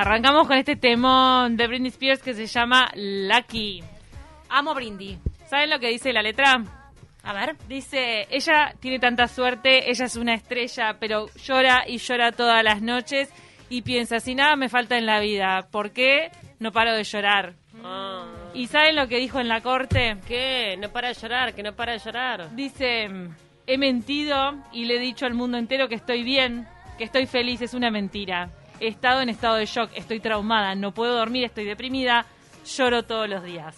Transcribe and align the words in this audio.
Arrancamos 0.00 0.46
con 0.46 0.56
este 0.56 0.76
temón 0.76 1.58
de 1.58 1.66
Britney 1.66 1.90
Spears 1.90 2.22
que 2.22 2.32
se 2.32 2.46
llama 2.46 2.90
Lucky. 2.94 3.82
Amo 4.48 4.74
Brindy. 4.74 5.18
¿Saben 5.46 5.68
lo 5.68 5.78
que 5.78 5.88
dice 5.88 6.10
la 6.14 6.22
letra? 6.22 6.64
A 7.22 7.32
ver. 7.34 7.54
Dice, 7.68 8.26
ella 8.30 8.72
tiene 8.80 8.98
tanta 8.98 9.28
suerte, 9.28 9.90
ella 9.90 10.06
es 10.06 10.16
una 10.16 10.32
estrella, 10.32 10.96
pero 10.98 11.26
llora 11.34 11.84
y 11.86 11.98
llora 11.98 12.32
todas 12.32 12.64
las 12.64 12.80
noches 12.80 13.30
y 13.68 13.82
piensa, 13.82 14.20
si 14.20 14.34
nada 14.34 14.56
me 14.56 14.70
falta 14.70 14.96
en 14.96 15.04
la 15.04 15.20
vida, 15.20 15.68
¿por 15.70 15.90
qué 15.90 16.30
no 16.60 16.72
paro 16.72 16.94
de 16.94 17.04
llorar? 17.04 17.52
Ah. 17.84 18.24
¿Y 18.54 18.68
saben 18.68 18.96
lo 18.96 19.06
que 19.06 19.18
dijo 19.18 19.38
en 19.38 19.48
la 19.48 19.60
corte? 19.60 20.16
¿Qué? 20.26 20.78
No 20.78 20.88
para 20.88 21.08
de 21.08 21.14
llorar, 21.14 21.54
que 21.54 21.62
no 21.62 21.74
para 21.74 21.92
de 21.92 21.98
llorar. 21.98 22.56
Dice, 22.56 23.06
he 23.66 23.76
mentido 23.76 24.54
y 24.72 24.86
le 24.86 24.96
he 24.96 24.98
dicho 24.98 25.26
al 25.26 25.34
mundo 25.34 25.58
entero 25.58 25.88
que 25.88 25.96
estoy 25.96 26.22
bien, 26.22 26.66
que 26.96 27.04
estoy 27.04 27.26
feliz, 27.26 27.60
es 27.60 27.74
una 27.74 27.90
mentira. 27.90 28.48
He 28.80 28.88
estado 28.88 29.20
en 29.20 29.28
estado 29.28 29.56
de 29.56 29.66
shock, 29.66 29.90
estoy 29.94 30.20
traumada, 30.20 30.74
no 30.74 30.92
puedo 30.92 31.14
dormir, 31.14 31.44
estoy 31.44 31.66
deprimida, 31.66 32.24
lloro 32.64 33.02
todos 33.02 33.28
los 33.28 33.44
días. 33.44 33.76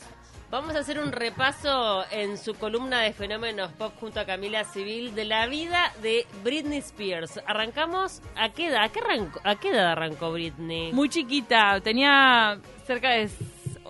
Vamos 0.49 0.77
a 0.77 0.81
hacer 0.81 1.01
un 1.01 1.11
repaso 1.11 2.05
en 2.13 2.39
su 2.39 2.55
columna 2.55 3.01
de 3.01 3.13
fenómenos 3.13 3.73
pop 3.73 3.93
junto 3.99 4.21
a 4.21 4.27
Camila 4.27 4.63
Civil 4.65 5.15
de 5.15 5.25
la 5.25 5.47
vida 5.49 5.93
de 6.03 6.25
Britney 6.45 6.79
Spears. 6.79 7.41
Arrancamos, 7.47 8.23
¿a 8.37 8.51
qué 8.51 8.69
edad, 8.69 8.85
a 8.85 8.91
qué, 8.91 9.01
arrancó, 9.01 9.41
a 9.43 9.57
qué 9.57 9.71
edad 9.71 9.93
arrancó 9.93 10.31
Britney? 10.31 10.93
Muy 10.93 11.09
chiquita, 11.09 11.81
tenía 11.81 12.61
cerca 12.87 13.11
de 13.11 13.29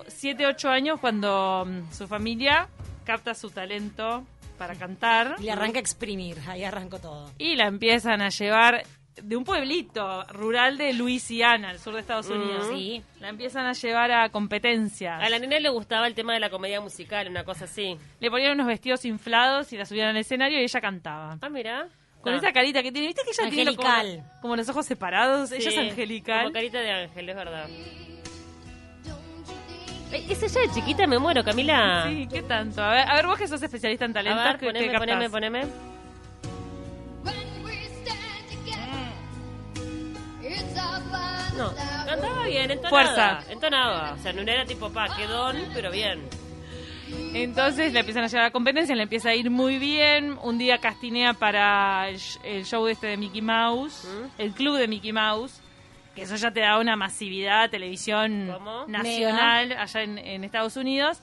7, 0.07 0.47
8 0.47 0.69
años 0.71 1.01
cuando 1.01 1.67
mm, 1.67 1.93
su 1.93 2.09
familia 2.09 2.69
capta 3.05 3.35
su 3.35 3.51
talento 3.51 4.25
para 4.57 4.77
cantar 4.77 5.37
Y 5.41 5.43
le 5.43 5.53
arranca 5.53 5.79
a 5.79 5.81
exprimir. 5.81 6.39
Ahí 6.47 6.65
arrancó 6.65 7.01
todo. 7.01 7.31
y 7.37 7.57
la 7.57 7.67
empiezan 7.67 8.23
a 8.23 8.29
llevar 8.29 8.85
de 9.21 9.37
un 9.37 9.45
pueblito 9.45 10.25
rural 10.25 10.79
de 10.79 10.93
Luisiana, 10.95 11.71
al 11.71 11.79
sur 11.79 11.93
de 11.95 12.01
Estados 12.01 12.29
Unidos. 12.29 12.69
Sí. 12.73 13.03
La 13.21 13.29
empiezan 13.29 13.67
a 13.67 13.73
llevar 13.73 14.11
a 14.11 14.29
competencias. 14.31 15.23
A 15.23 15.29
la 15.29 15.39
nena 15.39 15.59
le 15.61 15.69
gustaba 15.69 16.07
el 16.07 16.15
tema 16.15 16.33
de 16.35 16.41
la 16.41 16.49
comedia 16.51 16.81
musical, 16.81 17.29
una 17.29 17.45
cosa 17.45 17.67
así. 17.67 17.97
Le 18.21 18.31
ponían 18.31 18.53
unos 18.53 18.67
vestidos 18.67 19.05
inflados 19.05 19.73
y 19.73 19.77
la 19.77 19.85
subían 19.85 20.09
al 20.09 20.17
escenario 20.17 20.59
y 20.61 20.63
ella 20.63 20.81
cantaba. 20.81 21.37
Ah, 21.43 21.49
mira. 21.49 21.89
Con 22.23 22.35
Ah. 22.35 22.37
esa 22.37 22.53
carita 22.53 22.83
que 22.83 22.93
tiene, 22.93 23.09
¿viste 23.09 23.23
que 23.25 23.31
ella 23.33 23.51
tiene 23.51 23.75
como, 23.77 23.89
Angelical. 23.89 24.31
como 24.41 24.57
los 24.57 24.69
ojos 24.69 24.87
separados? 24.87 25.51
ella 25.53 25.69
es 25.69 25.75
Sí, 25.75 25.81
angelical. 25.81 26.43
Como 26.45 26.53
carita 26.55 26.79
de 26.81 26.91
ángel, 26.93 27.29
es 27.29 27.37
verdad. 27.37 27.69
Eh, 30.13 30.27
¿Es 30.29 30.43
ella 30.43 30.61
de 30.61 30.71
chiquita? 30.75 31.07
Me 31.07 31.19
muero, 31.19 31.43
Camila. 31.43 32.05
Sí, 32.09 32.29
¿qué 32.31 32.43
tanto? 32.43 32.83
A 32.83 32.91
ver, 32.91 33.09
a 33.09 33.15
ver 33.15 33.27
vos 33.27 33.39
que 33.39 33.49
sos 33.49 33.63
especialista 33.63 34.05
en 34.05 34.11
A 34.13 34.15
talentos, 34.15 34.45
ver, 34.45 34.59
¿qué- 34.59 34.67
poneme, 34.67 34.89
qué 34.93 34.99
poneme, 34.99 35.31
poneme. 35.31 35.63
No, 41.57 41.73
cantaba 42.07 42.45
bien, 42.47 42.71
entonaba. 42.71 42.91
Fuerza. 43.05 43.41
Entonaba. 43.51 44.13
O 44.15 44.19
sea, 44.19 44.33
no 44.33 44.41
era 44.43 44.65
tipo 44.65 44.91
pa, 44.91 45.15
qué 45.17 45.27
don, 45.27 45.57
pero 45.75 45.91
bien. 45.91 46.21
Entonces 47.35 47.93
le 47.93 48.01
empiezan 48.01 48.25
a 48.25 48.27
llevar 48.27 48.43
a 48.45 48.47
la 48.49 48.53
competencia, 48.53 48.95
le 48.95 49.03
empieza 49.03 49.31
a 49.31 49.35
ir 49.35 49.51
muy 49.51 49.79
bien. 49.79 50.39
Un 50.43 50.59
día 50.59 50.79
castinea 50.79 51.35
para 51.35 52.09
el, 52.09 52.17
sh- 52.17 52.41
el 52.45 52.65
show 52.65 52.87
este 52.87 53.07
de 53.09 53.17
Mickey 53.17 53.43
Mouse, 53.43 54.05
¿Mm? 54.07 54.41
el 54.41 54.53
club 54.53 54.77
de 54.79 54.89
Mickey 54.89 55.13
Mouse, 55.13 55.61
que 56.15 56.23
eso 56.23 56.37
ya 56.37 56.51
te 56.51 56.61
da 56.61 56.79
una 56.79 56.97
masividad, 56.97 57.69
televisión 57.71 58.51
¿Cómo? 58.53 58.87
nacional 58.87 59.73
allá 59.73 60.03
en, 60.03 60.19
en 60.19 60.45
Estados 60.45 60.77
Unidos. 60.77 61.21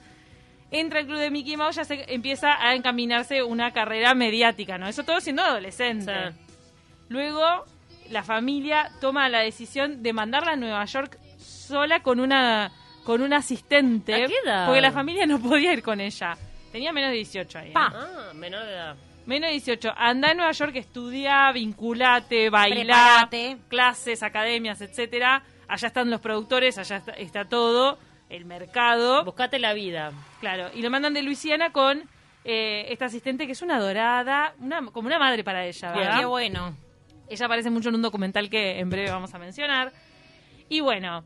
Entra 0.72 1.00
al 1.00 1.07
club 1.07 1.18
de 1.18 1.31
Mickey 1.31 1.57
Mouse, 1.57 1.78
ya 1.78 1.84
se 1.85 2.06
empieza 2.13 2.53
a 2.63 2.75
encaminarse 2.75 3.41
una 3.41 3.72
carrera 3.72 4.13
mediática, 4.13 4.78
¿no? 4.78 4.88
Eso 4.88 5.03
todo 5.03 5.19
siendo 5.22 5.41
adolescente. 5.41 6.13
Sí. 6.13 6.35
Luego, 7.09 7.66
la 8.09 8.24
familia 8.24 8.92
toma 9.00 9.30
la 9.30 9.40
decisión 9.40 10.02
de 10.03 10.14
mandarla 10.14 10.53
a 10.53 10.56
Nueva 10.56 10.86
York 10.86 11.20
sola 11.38 12.02
con 12.02 12.20
una 12.20 12.72
con 13.03 13.22
un 13.22 13.34
asistente. 13.34 14.14
¿A 14.14 14.28
qué 14.28 14.34
edad? 14.44 14.66
Porque 14.68 14.81
la 14.81 14.92
familia 14.92 15.25
no 15.25 15.40
podía 15.40 15.74
ir 15.74 15.81
con 15.81 16.00
ella. 16.00 16.38
Tenía 16.72 16.94
menos 16.94 17.09
de 17.09 17.18
18 17.18 17.59
ahí. 17.59 17.69
¿eh? 17.69 17.74
Pa. 17.74 17.92
Ah, 17.94 18.34
menor 18.36 18.66
de 18.66 18.74
edad. 18.74 18.96
Menos 19.25 19.48
de 19.48 19.53
18. 19.53 19.92
Anda 19.96 20.31
a 20.31 20.34
Nueva 20.34 20.52
York, 20.52 20.75
estudia, 20.75 21.52
vinculate, 21.52 22.50
baila, 22.50 23.30
clases, 23.68 24.22
academias, 24.24 24.81
etcétera. 24.81 25.44
Allá 25.68 25.88
están 25.88 26.09
los 26.09 26.22
productores, 26.22 26.78
allá 26.78 26.98
está, 26.98 27.12
está 27.14 27.46
todo, 27.46 28.00
el 28.30 28.46
mercado. 28.46 29.24
Buscate 29.24 29.59
la 29.59 29.74
vida. 29.74 30.12
Claro, 30.40 30.69
y 30.74 30.81
lo 30.81 30.90
mandan 30.90 31.14
de 31.14 31.22
Luisiana 31.22 31.72
con 31.72 32.03
eh, 32.44 32.86
esta 32.90 33.06
asistente 33.06 33.46
que 33.46 33.52
es 33.52 33.62
una 33.62 33.80
dorada, 33.80 34.53
una, 34.59 34.86
como 34.88 35.08
una 35.08 35.19
madre 35.19 35.44
para 35.44 35.66
ella. 35.66 35.92
¿verdad? 35.92 36.19
Qué 36.19 36.25
bueno. 36.25 36.75
Ella 37.29 37.45
aparece 37.45 37.69
mucho 37.69 37.90
en 37.90 37.95
un 37.95 38.01
documental 38.01 38.50
que 38.50 38.79
en 38.79 38.90
breve 38.90 39.12
vamos 39.12 39.34
a 39.34 39.40
mencionar. 39.40 39.91
Y 40.69 40.79
bueno, 40.81 41.23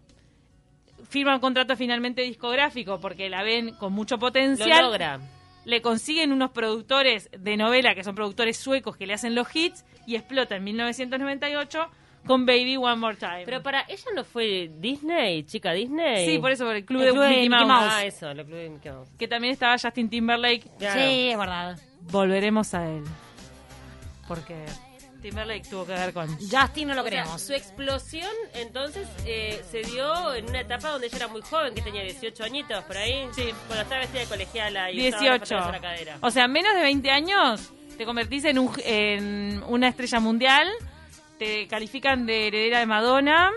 firma 1.09 1.35
un 1.35 1.41
contrato 1.41 1.75
finalmente 1.75 2.21
discográfico 2.21 2.99
porque 2.99 3.29
la 3.29 3.43
ven 3.43 3.71
con 3.75 3.93
mucho 3.93 4.15
Lo 4.15 4.19
potencial. 4.19 4.81
logra. 4.85 5.19
Le 5.65 5.81
consiguen 5.81 6.31
unos 6.33 6.51
productores 6.51 7.29
de 7.37 7.55
novela 7.57 7.95
que 7.95 8.03
son 8.03 8.15
productores 8.15 8.57
suecos 8.57 8.97
que 8.97 9.07
le 9.07 9.13
hacen 9.13 9.33
los 9.35 9.53
hits 9.55 9.85
y 10.05 10.15
explota 10.15 10.55
en 10.57 10.63
1998 10.65 11.87
con 12.25 12.45
Baby 12.45 12.77
One 12.77 12.95
More 12.97 13.15
Time. 13.17 13.43
Pero 13.45 13.61
para 13.63 13.81
ella 13.87 14.03
no 14.15 14.23
fue 14.23 14.71
Disney, 14.79 15.43
chica 15.43 15.71
Disney. 15.73 16.25
sí, 16.25 16.39
por 16.39 16.51
eso, 16.51 16.65
por 16.65 16.75
el 16.75 16.85
club, 16.85 17.01
El 17.01 17.07
de, 17.07 17.11
club 17.11 17.23
de 17.23 17.29
Mickey 17.29 17.49
Mickey 17.49 17.65
Mouse, 17.65 17.67
Mouse. 17.81 17.93
Ah, 17.93 18.05
eso, 18.05 18.29
el 18.31 18.45
club 18.45 18.57
de 18.57 18.69
Mickey 18.69 18.91
Mouse. 18.91 19.09
que 19.17 19.27
también 19.27 19.53
estaba 19.53 19.77
Justin 19.77 20.09
Timberlake. 20.09 20.69
Claro. 20.79 21.01
Sí, 21.01 21.29
es 21.31 21.37
verdad. 21.37 21.79
Volveremos 22.11 22.73
a 22.73 22.89
él. 22.89 23.03
Porque 24.27 24.55
Timberlake 25.23 25.67
tuvo 25.69 25.85
que 25.87 25.93
ver 25.93 26.13
con... 26.13 26.27
Justin 26.37 26.89
no 26.89 26.93
lo 26.93 27.01
O 27.01 27.03
sea, 27.05 27.09
queremos. 27.11 27.41
su 27.41 27.53
explosión, 27.53 28.29
entonces, 28.53 29.07
eh, 29.25 29.63
se 29.71 29.81
dio 29.81 30.35
en 30.35 30.47
una 30.49 30.59
etapa 30.59 30.89
donde 30.89 31.07
ella 31.07 31.15
era 31.17 31.27
muy 31.29 31.41
joven, 31.41 31.73
que 31.73 31.81
tenía 31.81 32.03
18 32.03 32.43
añitos, 32.43 32.83
por 32.83 32.97
ahí. 32.97 33.27
Sí. 33.33 33.49
Cuando 33.67 33.83
estaba 33.83 34.01
vestida 34.01 34.19
de 34.21 34.27
colegiala 34.27 34.91
y 34.91 35.07
usaba 35.07 35.23
las 35.39 35.39
18. 35.49 35.55
pantalones 35.55 35.67
a 35.67 35.71
la 35.71 35.81
cadera. 35.81 36.17
O 36.21 36.29
sea, 36.29 36.47
menos 36.47 36.75
de 36.75 36.81
20 36.81 37.09
años 37.09 37.71
te 37.97 38.05
convertís 38.05 38.43
en, 38.45 38.59
un, 38.59 38.71
en 38.83 39.63
una 39.67 39.87
estrella 39.87 40.19
mundial, 40.19 40.67
te 41.39 41.67
califican 41.67 42.25
de 42.25 42.47
heredera 42.47 42.79
de 42.79 42.85
Madonna, 42.85 43.49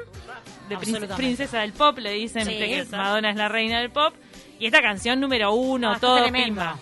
de 0.68 0.76
princesa 1.16 1.60
del 1.60 1.72
pop, 1.72 1.98
le 1.98 2.12
dicen 2.12 2.44
Sí, 2.46 2.56
que. 2.58 2.86
Madonna 2.90 3.30
es 3.30 3.36
la 3.36 3.48
reina 3.48 3.80
del 3.80 3.90
pop. 3.90 4.14
Y 4.58 4.66
esta 4.66 4.80
canción 4.80 5.20
número 5.20 5.52
uno, 5.52 5.92
Ah, 5.92 5.98
todo 6.00 6.24
pimba. 6.32 6.78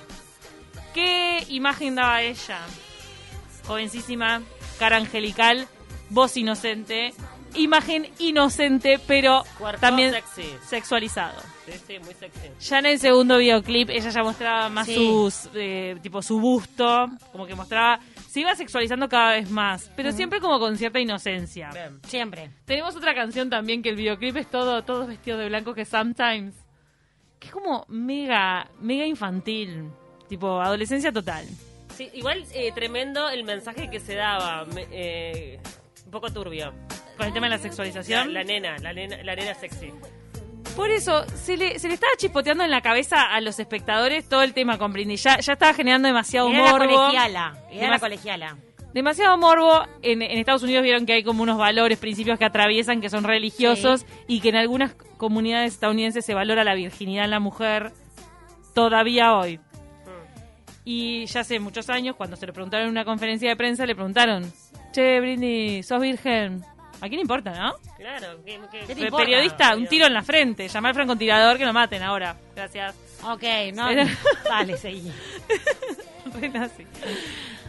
¿Qué 0.92 1.44
imagen 1.48 1.94
daba 1.96 2.22
ella? 2.22 2.60
Jovencísima, 3.66 4.42
cara 4.78 4.96
angelical, 4.96 5.66
voz 6.10 6.36
inocente, 6.36 7.12
imagen 7.54 8.08
inocente, 8.18 8.98
pero 9.06 9.44
también 9.80 10.12
sexy. 10.12 10.48
sexualizado. 10.66 11.40
Sí, 11.66 11.72
sí, 11.86 11.98
muy 12.04 12.14
sexy. 12.14 12.48
Ya 12.68 12.78
en 12.80 12.86
el 12.86 12.98
segundo 12.98 13.38
videoclip 13.38 13.90
ella 13.90 14.10
ya 14.10 14.22
mostraba 14.22 14.68
más 14.68 14.86
Sí. 14.86 14.94
sus, 14.96 15.48
eh, 15.54 15.96
tipo 16.02 16.20
su 16.20 16.40
busto, 16.40 17.08
como 17.32 17.46
que 17.46 17.54
mostraba, 17.54 18.00
se 18.28 18.40
iba 18.40 18.54
sexualizando 18.56 19.08
cada 19.08 19.32
vez 19.32 19.48
más, 19.50 19.90
pero 19.96 20.10
siempre 20.12 20.40
como 20.40 20.58
con 20.58 20.76
cierta 20.76 20.98
inocencia. 20.98 21.70
Bien. 21.72 22.00
Siempre. 22.06 22.50
Tenemos 22.64 22.96
otra 22.96 23.14
canción 23.14 23.48
también 23.48 23.82
que 23.82 23.88
el 23.90 23.96
videoclip 23.96 24.36
es 24.36 24.48
todo, 24.50 24.82
todos 24.82 25.06
vestidos 25.06 25.38
de 25.40 25.48
blanco 25.48 25.72
que 25.74 25.84
Sometimes, 25.84 26.54
que 27.38 27.46
es 27.46 27.52
como 27.52 27.84
mega, 27.88 28.68
mega 28.80 29.06
infantil, 29.06 29.90
tipo 30.28 30.60
adolescencia 30.60 31.12
total. 31.12 31.46
Sí, 31.96 32.10
igual 32.14 32.44
eh, 32.54 32.72
tremendo 32.74 33.28
el 33.28 33.44
mensaje 33.44 33.88
que 33.90 34.00
se 34.00 34.14
daba. 34.14 34.64
me- 34.66 34.86
eh, 34.90 35.60
un 36.04 36.10
poco 36.10 36.32
turbio. 36.32 36.72
Con 37.16 37.26
el 37.26 37.32
tema 37.32 37.46
de 37.46 37.50
la 37.50 37.56
La, 37.56 37.62
sexualización. 37.62 38.32
la 38.34 38.42
nena, 38.44 38.76
la 38.78 38.92
nena, 38.92 39.22
la 39.22 39.34
nena 39.36 39.54
sexy. 39.54 39.92
Por 40.76 40.90
eso, 40.90 41.24
se 41.36 41.56
le, 41.56 41.78
se 41.78 41.86
le 41.86 41.94
estaba 41.94 42.12
chispoteando 42.16 42.64
en 42.64 42.70
la 42.70 42.80
cabeza 42.80 43.22
a 43.32 43.40
los 43.40 43.60
espectadores 43.60 44.28
todo 44.28 44.42
el 44.42 44.52
tema 44.54 44.76
con 44.78 44.92
Britney. 44.92 45.16
Ya, 45.16 45.38
ya 45.38 45.52
estaba 45.52 45.72
generando 45.72 46.08
demasiado 46.08 46.48
Era 46.48 46.64
la 46.64 46.70
morbo. 46.72 46.94
colegiala. 46.96 47.58
Era 47.70 47.88
la 47.90 47.98
colegiala. 48.00 48.56
Demasiado 48.92 49.38
morbo. 49.38 49.84
En, 50.02 50.22
en 50.22 50.38
Estados 50.38 50.64
Unidos 50.64 50.82
vieron 50.82 51.06
que 51.06 51.12
hay 51.12 51.22
como 51.22 51.44
unos 51.44 51.58
valores, 51.58 51.98
principios 51.98 52.38
que 52.40 52.44
atraviesan, 52.44 53.00
que 53.00 53.08
son 53.10 53.22
religiosos 53.22 54.04
y 54.26 54.40
que 54.40 54.48
en 54.48 54.56
algunas 54.56 54.94
comunidades 55.16 55.74
estadounidenses 55.74 56.24
se 56.24 56.34
valora 56.34 56.64
la 56.64 56.74
virginidad 56.74 57.24
en 57.26 57.30
la 57.30 57.40
mujer 57.40 57.92
todavía 58.74 59.34
hoy. 59.34 59.60
Y 60.84 61.24
ya 61.26 61.40
hace 61.40 61.58
muchos 61.60 61.88
años, 61.88 62.14
cuando 62.16 62.36
se 62.36 62.46
le 62.46 62.52
preguntaron 62.52 62.86
en 62.86 62.90
una 62.90 63.04
conferencia 63.04 63.48
de 63.48 63.56
prensa, 63.56 63.86
le 63.86 63.94
preguntaron, 63.94 64.52
che, 64.92 65.18
Britney, 65.20 65.82
¿sos 65.82 66.00
virgen? 66.00 66.62
¿A 67.00 67.08
quién 67.08 67.20
importa, 67.20 67.50
no? 67.52 67.74
Claro. 67.98 68.38
¿qué- 68.44 68.60
qué- 68.70 68.80
¿Qué 68.80 68.86
te 68.86 68.92
El 68.92 68.98
importa? 69.06 69.24
periodista, 69.24 69.76
un 69.76 69.86
tiro 69.86 70.06
en 70.06 70.14
la 70.14 70.22
frente, 70.22 70.68
llamar 70.68 70.90
al 70.90 70.94
francotirador 70.94 71.58
que 71.58 71.64
lo 71.66 71.72
maten 71.72 72.02
ahora. 72.02 72.36
Gracias. 72.54 72.94
Ok, 73.24 73.42
no. 73.74 73.88
Dale, 74.44 74.76
seguí. 74.76 75.10
Re 76.40 76.48
nazi. 76.48 76.86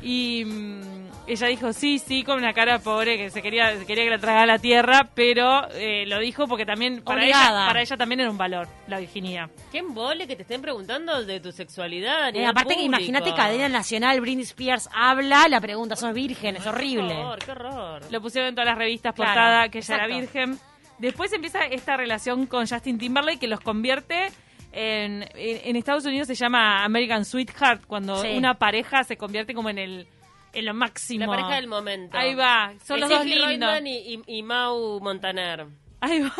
Y 0.01 0.43
mm, 0.45 1.04
ella 1.27 1.47
dijo 1.47 1.73
sí, 1.73 1.99
sí, 1.99 2.23
con 2.23 2.37
una 2.37 2.53
cara 2.53 2.79
pobre 2.79 3.17
que 3.17 3.29
se 3.29 3.41
quería, 3.41 3.77
se 3.77 3.85
quería 3.85 4.03
que 4.03 4.09
la 4.11 4.19
tragara 4.19 4.45
la 4.45 4.59
tierra, 4.59 5.09
pero 5.15 5.67
eh, 5.71 6.05
lo 6.07 6.19
dijo 6.19 6.47
porque 6.47 6.65
también 6.65 7.01
para 7.03 7.25
ella, 7.25 7.65
para 7.67 7.81
ella 7.81 7.97
también 7.97 8.19
era 8.21 8.29
un 8.31 8.37
valor, 8.37 8.67
la 8.87 8.99
virginidad. 8.99 9.49
Qué 9.71 9.79
embole 9.79 10.27
que 10.27 10.35
te 10.35 10.43
estén 10.43 10.61
preguntando 10.61 11.23
de 11.25 11.39
tu 11.39 11.51
sexualidad. 11.51 12.35
Eh, 12.35 12.45
aparte 12.45 12.75
que 12.75 12.83
imagínate 12.83 13.33
cadena 13.33 13.69
nacional, 13.69 14.21
Britney 14.21 14.43
Spears 14.43 14.89
habla, 14.93 15.47
la 15.47 15.59
pregunta, 15.61 15.95
sos 15.95 16.13
virgen, 16.13 16.57
es 16.57 16.63
Qué 16.63 16.69
horrible. 16.69 17.13
horror, 17.15 17.39
qué 17.39 17.51
horror. 17.51 18.01
Lo 18.11 18.21
pusieron 18.21 18.49
en 18.49 18.55
todas 18.55 18.67
las 18.69 18.77
revistas 18.77 19.13
Claro, 19.15 19.31
portada 19.31 19.69
que 19.69 19.79
ella 19.79 19.95
era 19.95 20.07
virgen. 20.07 20.59
Después 20.99 21.33
empieza 21.33 21.65
esta 21.65 21.97
relación 21.97 22.45
con 22.45 22.67
Justin 22.67 22.97
Timberlake 22.97 23.39
que 23.39 23.47
los 23.47 23.59
convierte 23.59 24.27
en, 24.71 25.23
en, 25.35 25.61
en 25.63 25.75
Estados 25.75 26.05
Unidos 26.05 26.27
se 26.27 26.35
llama 26.35 26.83
American 26.83 27.25
Sweetheart, 27.25 27.85
cuando 27.85 28.21
Sí. 28.21 28.29
una 28.37 28.53
pareja 28.55 29.03
se 29.03 29.17
convierte 29.17 29.53
como 29.53 29.69
en 29.69 29.77
el 29.77 30.07
en 30.55 30.65
lo 30.65 30.73
máximo. 30.73 31.25
La 31.25 31.27
pareja 31.27 31.55
del 31.55 31.67
momento. 31.67 32.17
Ahí 32.17 32.33
va, 32.35 32.73
son 32.83 32.97
Es 32.97 33.01
los 33.01 33.09
dos 33.09 33.25
Iggy 33.25 33.35
lindos. 33.35 33.49
Reutemann 33.71 33.87
y, 33.87 33.97
y, 33.97 34.21
y 34.37 34.43
Mau 34.43 34.99
Montaner. 35.01 35.67
Ahí 36.05 36.21
va. 36.21 36.33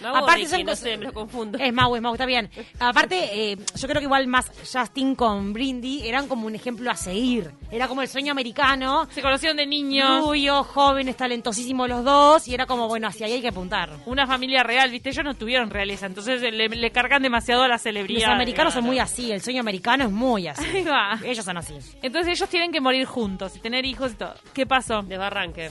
Mau 0.00 0.14
Aparte 0.16 0.36
Ricky, 0.42 0.46
son 0.50 0.60
no 0.60 0.64
cosas- 0.66 0.78
sé, 0.78 0.96
me 0.96 1.04
lo 1.06 1.12
confundo. 1.12 1.58
Es 1.58 1.72
Mau, 1.72 1.96
es 1.96 2.02
Mau, 2.02 2.12
está 2.14 2.24
bien. 2.26 2.48
Aparte, 2.78 3.52
eh, 3.52 3.56
yo 3.74 3.88
creo 3.88 4.00
que 4.00 4.04
igual 4.04 4.26
más 4.28 4.50
Justin 4.72 5.14
con 5.16 5.52
Brindy 5.52 6.06
eran 6.06 6.28
como 6.28 6.46
un 6.46 6.54
ejemplo 6.54 6.90
a 6.90 6.94
seguir. 6.94 7.50
Era 7.70 7.88
como 7.88 8.02
el 8.02 8.08
sueño 8.08 8.30
americano. 8.32 9.08
Se 9.10 9.22
conocieron 9.22 9.56
de 9.56 9.66
niños. 9.66 10.22
Rubio, 10.24 10.62
jóvenes, 10.62 11.16
talentosísimos 11.16 11.88
los 11.88 12.04
dos. 12.04 12.46
Y 12.46 12.54
era 12.54 12.66
como, 12.66 12.86
bueno, 12.86 13.08
hacia 13.08 13.26
ahí 13.26 13.32
hay 13.34 13.40
que 13.40 13.48
apuntar. 13.48 13.90
Una 14.06 14.26
familia 14.26 14.62
real, 14.62 14.90
¿viste? 14.90 15.08
Ellos 15.10 15.24
no 15.24 15.34
tuvieron 15.34 15.70
realeza, 15.70 16.06
entonces 16.06 16.40
le, 16.42 16.68
le 16.68 16.90
cargan 16.92 17.22
demasiado 17.22 17.62
a 17.62 17.68
la 17.68 17.78
celebridad. 17.78 18.28
Los 18.28 18.34
americanos 18.34 18.74
son 18.74 18.84
muy 18.84 18.98
así. 19.00 19.32
El 19.32 19.40
sueño 19.42 19.60
americano 19.60 20.04
es 20.04 20.10
muy 20.10 20.46
así. 20.46 20.64
Ahí 20.64 20.84
va. 20.84 21.18
Ellos 21.24 21.44
son 21.44 21.56
así. 21.56 21.74
Entonces 22.02 22.34
ellos 22.38 22.48
tienen 22.48 22.70
que 22.70 22.80
morir 22.80 23.04
juntos 23.06 23.56
y 23.56 23.58
tener 23.60 23.84
hijos 23.84 24.12
y 24.12 24.14
todo. 24.14 24.34
¿Qué 24.52 24.64
pasó? 24.66 25.02
Desbarranque. 25.02 25.70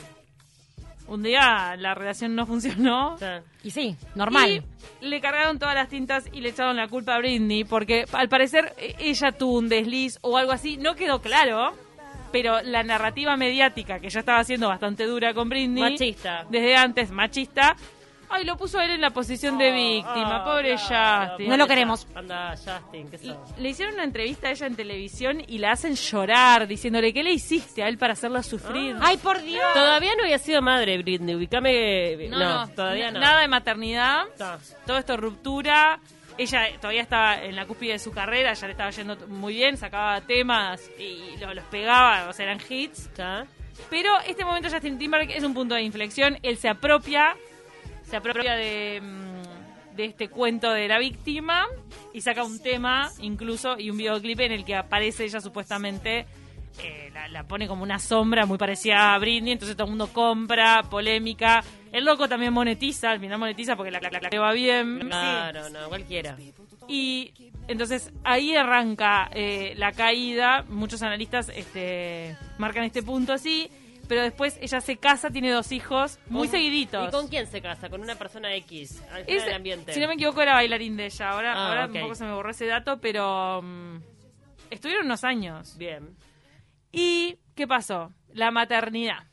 Un 1.07 1.24
día 1.24 1.75
la 1.77 1.94
relación 1.94 2.36
no 2.36 2.45
funcionó. 2.48 3.18
Y 3.63 3.71
sí, 3.71 3.95
normal. 4.15 4.63
Y 5.01 5.06
le 5.06 5.21
cargaron 5.21 5.59
todas 5.59 5.75
las 5.75 5.89
tintas 5.89 6.25
y 6.31 6.42
le 6.42 6.50
echaron 6.50 6.75
la 6.75 6.88
culpa 6.88 7.15
a 7.15 7.19
Britney 7.19 7.63
porque 7.63 8.06
al 8.12 8.30
parecer 8.30 8.74
eh, 8.77 8.95
ella 9.00 9.31
tuvo 9.31 9.57
un 9.57 9.69
desliz 9.69 10.19
o 10.21 10.38
algo 10.38 10.51
así. 10.51 10.77
No 10.77 10.95
quedó 10.95 11.21
claro, 11.21 11.74
pero 12.31 12.62
la 12.62 12.83
narrativa 12.83 13.38
mediática 13.38 14.00
que 14.00 14.09
ya 14.09 14.19
estaba 14.19 14.44
siendo 14.44 14.68
bastante 14.68 15.06
dura 15.06 15.33
con 15.33 15.50
Britney. 15.50 15.92
Machista. 15.92 16.45
Desde 16.50 16.75
antes, 16.75 17.12
machista. 17.12 17.75
Ay, 18.30 18.44
lo 18.46 18.58
puso 18.58 18.78
a 18.80 18.86
él 18.86 18.92
en 18.92 19.02
la 19.02 19.12
posición 19.12 19.58
de 19.58 19.72
víctima. 19.72 20.38
Ah, 20.38 20.44
Pobre 20.44 20.76
claro, 20.76 21.28
Justin. 21.30 21.50
No 21.50 21.58
lo 21.58 21.68
queremos. 21.68 22.08
Anda, 22.14 22.56
Justin, 22.58 23.10
qué 23.10 23.36
le 23.58 23.70
hicieron 23.70 23.94
una 23.96 24.04
entrevista 24.04 24.48
a 24.50 24.52
ella 24.52 24.68
en 24.68 24.76
televisión 24.76 25.42
y 25.48 25.58
la 25.60 25.72
hacen 25.72 25.96
llorar 25.96 26.68
diciéndole, 26.68 27.14
¿qué 27.14 27.24
le 27.24 27.32
hiciste 27.32 27.84
a 27.84 27.88
él 27.88 27.98
para 27.98 28.14
hacerla 28.14 28.44
sufrir? 28.44 28.96
Ay, 29.02 29.18
por 29.18 29.42
Dios. 29.42 29.64
Todavía 29.74 30.12
no 30.18 30.24
había 30.24 30.40
sido 30.40 30.62
madre, 30.62 30.98
Britney. 30.98 31.36
Ubicame. 31.36 32.28
No, 32.30 32.68
todavía 32.70 33.12
no. 33.12 33.20
Nada 33.20 33.42
de 33.42 33.48
maternidad. 33.48 34.24
No. 34.40 34.58
todo 34.86 34.98
esto 34.98 35.18
ruptura. 35.18 36.00
Ella 36.38 36.68
todavía 36.80 37.02
estaba 37.02 37.42
en 37.44 37.56
la 37.56 37.66
cúspide 37.66 37.94
de 37.94 38.00
su 38.00 38.12
carrera, 38.12 38.54
ya 38.54 38.68
le 38.68 38.74
estaba 38.74 38.92
yendo 38.92 39.18
muy 39.28 39.56
bien, 39.56 39.76
sacaba 39.76 40.22
temas 40.22 40.80
y 41.00 41.36
lo- 41.40 41.52
los 41.56 41.64
pegaba, 41.66 42.28
o 42.30 42.34
sea, 42.34 42.46
eran 42.46 42.60
hits. 42.70 43.10
Pero 43.90 44.12
este 44.28 44.46
momento 44.46 44.70
Justin 44.70 45.00
Timberlake 45.00 45.36
es 45.36 45.44
un 45.44 45.56
punto 45.56 45.74
de 45.74 45.82
inflexión. 45.82 46.38
Él 46.44 46.58
se 46.58 46.70
apropia, 46.70 47.36
se 48.09 48.15
apropia 48.18 48.56
de, 48.56 49.01
mm, 49.01 49.95
de 49.95 50.06
este 50.06 50.30
cuento 50.30 50.71
de 50.71 50.88
la 50.88 51.00
víctima 51.00 51.65
y 52.13 52.21
saca 52.21 52.44
un 52.44 52.59
tema 52.62 53.12
incluso 53.19 53.77
y 53.80 53.89
un 53.89 53.98
videoclip 53.98 54.39
en 54.42 54.51
el 54.51 54.65
que 54.65 54.75
aparece 54.75 55.25
ella 55.25 55.42
supuestamente. 55.42 56.25
eh, 56.83 57.09
la, 57.13 57.27
la 57.27 57.44
pone 57.44 57.68
como 57.68 57.81
una 57.81 57.98
sombra 57.98 58.45
muy 58.45 58.59
parecida 58.59 59.15
a 59.15 59.18
Britney, 59.18 59.54
entonces 59.54 59.75
todo 59.75 59.86
el 59.86 59.92
mundo 59.92 60.09
compra, 60.13 60.83
polémica. 60.83 61.63
El 61.92 62.06
loco 62.06 62.27
también 62.30 62.54
monetiza, 62.54 63.09
al 63.12 63.19
final 63.19 63.39
monetiza 63.39 63.75
porque 63.75 63.89
la, 63.92 64.00
la, 64.00 64.12
la- 64.12 64.39
va 64.39 64.54
bien. 64.54 65.00
Claro, 65.00 65.69
no, 65.71 65.88
cualquiera. 65.89 66.38
Y 66.88 67.33
entonces 67.68 68.12
ahí 68.24 68.56
arranca 68.56 69.27
eh, 69.33 69.74
la 69.75 69.92
caída. 69.92 70.63
Muchos 70.69 71.01
analistas 71.01 71.50
este, 71.56 72.38
marcan 72.59 72.83
este 72.83 73.01
punto 73.01 73.33
así. 73.33 73.69
Pero 74.07 74.21
después 74.21 74.57
ella 74.62 74.80
se 74.80 74.98
casa, 74.98 75.30
tiene 75.30 75.51
dos 75.51 75.71
hijos 75.71 76.18
muy 76.30 76.48
¿Con- 76.48 76.51
seguiditos. 76.51 77.09
¿Y 77.09 77.12
con 77.12 77.27
quién 77.27 77.45
se 77.48 77.62
casa? 77.62 77.89
Con 77.89 78.01
una 78.01 78.15
persona 78.15 78.54
X. 78.56 79.01
Al 79.12 79.25
final 79.25 79.38
Es- 79.38 79.45
del 79.45 79.54
ambiente. 79.56 79.94
si 79.94 80.00
no 80.00 80.07
me 80.07 80.13
equivoco, 80.13 80.42
era 80.42 80.54
bailarín 80.54 80.95
de 80.95 81.06
ella. 81.07 81.30
Ahora, 81.31 81.54
Ah, 81.54 81.68
ahora 81.68 81.86
un 81.88 81.94
poco 82.01 82.15
se 82.15 82.24
me 82.25 82.31
borró 82.33 82.50
ese 82.51 82.65
dato, 82.68 83.00
pero 83.01 83.62
mm, 83.62 83.98
estuvieron 84.69 85.06
unos 85.06 85.24
años. 85.25 85.77
Bien. 85.77 86.15
¿Y 86.92 87.38
qué 87.56 87.68
pasó? 87.68 88.13
La 88.33 88.50
maternidad. 88.51 89.24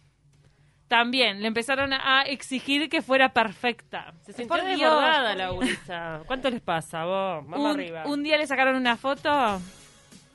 También 0.89 1.41
le 1.41 1.49
empezaron 1.49 1.93
a 1.93 2.23
exigir 2.23 2.89
que 2.89 3.01
fuera 3.01 3.33
perfecta. 3.33 4.13
Se 4.27 4.33
sintió 4.33 4.57
desbordada 4.63 5.35
la 5.35 5.53
Urisa. 5.53 6.23
¿Cuánto 6.27 6.51
les 6.51 6.61
pasa, 6.61 7.05
vos? 7.05 7.45
Vamos 7.49 7.75
un, 7.75 7.81
arriba. 7.81 8.05
un 8.07 8.23
día 8.23 8.37
le 8.37 8.47
sacaron 8.47 8.77
una 8.77 8.97
foto. 8.97 9.61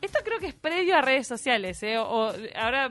Esto 0.02 0.20
creo 0.24 0.40
que 0.40 0.48
es 0.48 0.54
previo 0.56 0.98
a 0.98 1.02
redes 1.02 1.28
sociales, 1.28 1.84
¿eh? 1.84 1.98
O, 2.00 2.04
o- 2.30 2.34
ahora 2.56 2.90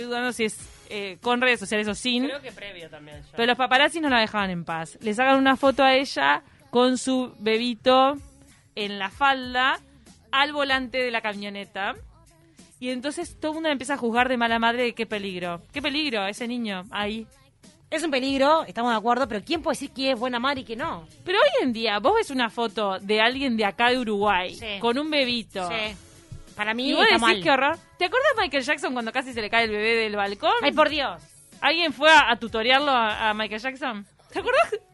estoy 0.00 0.08
dudando 0.10 0.32
si 0.32 0.44
es 0.44 0.58
eh, 0.88 1.18
con 1.20 1.40
redes 1.40 1.60
sociales 1.60 1.86
o 1.88 1.94
sin. 1.94 2.24
Creo 2.26 2.40
que 2.40 2.52
previo 2.52 2.88
también. 2.90 3.22
ya. 3.22 3.28
Pero 3.36 3.46
los 3.46 3.56
paparazzis 3.56 4.00
no 4.02 4.08
la 4.08 4.20
dejaban 4.20 4.50
en 4.50 4.64
paz. 4.64 4.98
Le 5.00 5.14
sacan 5.14 5.36
una 5.38 5.56
foto 5.56 5.82
a 5.82 5.94
ella 5.94 6.42
con 6.70 6.98
su 6.98 7.34
bebito 7.38 8.16
en 8.74 8.98
la 8.98 9.10
falda 9.10 9.78
al 10.32 10.52
volante 10.52 10.98
de 10.98 11.10
la 11.10 11.20
camioneta. 11.20 11.94
Y 12.78 12.90
entonces 12.90 13.38
todo 13.38 13.52
el 13.52 13.54
mundo 13.56 13.68
empieza 13.68 13.94
a 13.94 13.98
juzgar 13.98 14.28
de 14.28 14.36
mala 14.38 14.58
madre 14.58 14.84
de 14.84 14.94
qué 14.94 15.04
peligro. 15.06 15.60
¿Qué 15.72 15.82
peligro 15.82 16.26
ese 16.26 16.48
niño 16.48 16.84
ahí? 16.90 17.26
Es 17.90 18.02
un 18.04 18.10
peligro, 18.10 18.62
estamos 18.64 18.92
de 18.92 18.96
acuerdo, 18.96 19.26
pero 19.28 19.42
¿quién 19.44 19.62
puede 19.62 19.72
decir 19.74 19.90
que 19.90 20.12
es 20.12 20.18
buena 20.18 20.38
madre 20.38 20.60
y 20.60 20.64
que 20.64 20.76
no? 20.76 21.06
Pero 21.24 21.38
hoy 21.38 21.64
en 21.64 21.72
día 21.72 21.98
vos 21.98 22.14
ves 22.14 22.30
una 22.30 22.48
foto 22.48 22.98
de 23.00 23.20
alguien 23.20 23.56
de 23.56 23.64
acá 23.64 23.90
de 23.90 23.98
Uruguay 23.98 24.54
Sí. 24.54 24.78
con 24.80 24.96
un 24.96 25.10
bebito. 25.10 25.68
Sí. 25.68 25.96
Para 26.56 26.74
mí 26.74 26.90
Y 26.90 26.92
vos 26.92 27.02
está 27.04 27.14
decís 27.14 27.20
mal. 27.22 27.42
qué 27.42 27.50
horror. 27.50 27.78
¿Te 27.98 28.04
acuerdas 28.06 28.30
Michael 28.38 28.62
Jackson 28.64 28.92
cuando 28.92 29.12
casi 29.12 29.32
se 29.32 29.40
le 29.40 29.48
cae 29.50 29.64
el 29.64 29.70
bebé 29.70 29.94
del 29.96 30.16
balcón? 30.16 30.52
Ay, 30.62 30.72
por 30.72 30.88
Dios. 30.88 31.22
¿Alguien 31.60 31.92
fue 31.92 32.10
a, 32.10 32.30
a 32.30 32.36
tutoriarlo 32.36 32.90
a, 32.90 33.30
a 33.30 33.34
Michael 33.34 33.60
Jackson? 33.60 34.06
¿Te? 34.32 34.40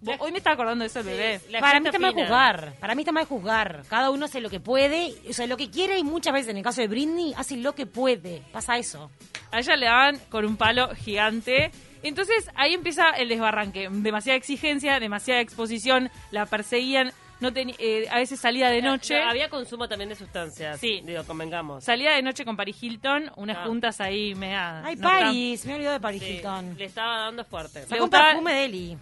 Vos- 0.01 0.17
Hoy 0.21 0.33
me 0.33 0.39
estaba 0.39 0.55
acordando 0.55 0.83
de 0.83 0.87
eso 0.87 1.01
el 1.01 1.07
bebé. 1.07 1.41
Para 1.61 1.79
mí 1.81 1.87
está 1.87 1.99
mal 1.99 2.15
juzgar. 2.15 2.73
Para 2.81 2.95
mí 2.95 3.03
está 3.03 3.13
mal 3.13 3.25
juzgar. 3.27 3.83
Cada 3.89 4.11
uno 4.11 4.25
hace 4.25 4.41
lo 4.41 4.49
que 4.49 4.61
puede, 4.61 5.13
o 5.29 5.33
sea, 5.33 5.47
lo 5.47 5.57
que 5.59 5.71
quiere 5.71 5.99
y 5.99 6.05
muchas 6.05 6.33
veces 6.33 6.49
en 6.51 6.57
el 6.57 6.63
caso 6.65 6.81
de 6.81 6.89
Britney 6.89 7.35
hace 7.37 7.57
lo 7.59 7.75
que 7.75 7.85
puede. 7.87 8.43
Pasa 8.53 8.79
eso. 8.79 9.11
A 9.53 9.59
ella 9.61 9.77
le 9.77 9.87
daban 9.87 10.19
con 10.31 10.45
un 10.47 10.57
palo 10.57 10.89
gigante. 10.95 11.71
Entonces 12.03 12.49
ahí 12.55 12.73
empieza 12.75 13.11
el 13.11 13.29
desbarranque. 13.29 13.89
Demasiada 13.91 14.37
exigencia, 14.39 14.99
demasiada 15.01 15.41
exposición, 15.41 16.11
la 16.31 16.47
perseguían. 16.47 17.13
No 17.40 17.50
eh, 17.55 18.07
a 18.11 18.16
veces 18.16 18.40
salía 18.40 18.71
de 18.71 18.81
noche. 18.81 19.19
No, 19.23 19.28
había 19.31 19.50
consumo 19.50 19.87
también 19.88 20.09
de 20.09 20.14
sustancias. 20.16 20.81
Sí. 20.81 21.02
Digo, 21.05 21.23
convengamos. 21.25 21.85
Salía 21.85 22.12
de 22.12 22.23
noche 22.23 22.45
con 22.45 22.57
Paris 22.57 22.83
Hilton, 22.83 23.31
unas 23.37 23.59
Ah. 23.59 23.64
juntas 23.66 24.00
ahí 24.00 24.35
me 24.35 24.57
Ay, 24.57 24.97
no, 24.97 25.02
Paris, 25.02 25.66
me 25.66 25.73
he 25.73 25.75
olvidado 25.75 25.95
de 25.95 26.00
Paris 26.00 26.23
Sí, 26.23 26.31
Hilton. 26.37 26.76
le 26.78 26.85
estaba 26.87 27.19
dando 27.19 27.45
fuerte. 27.45 27.83
Sacó 27.83 27.95
un 27.97 28.00
gustaba- 28.00 28.26
perfume 28.28 28.55
de 28.55 28.64
Eli. 28.64 28.99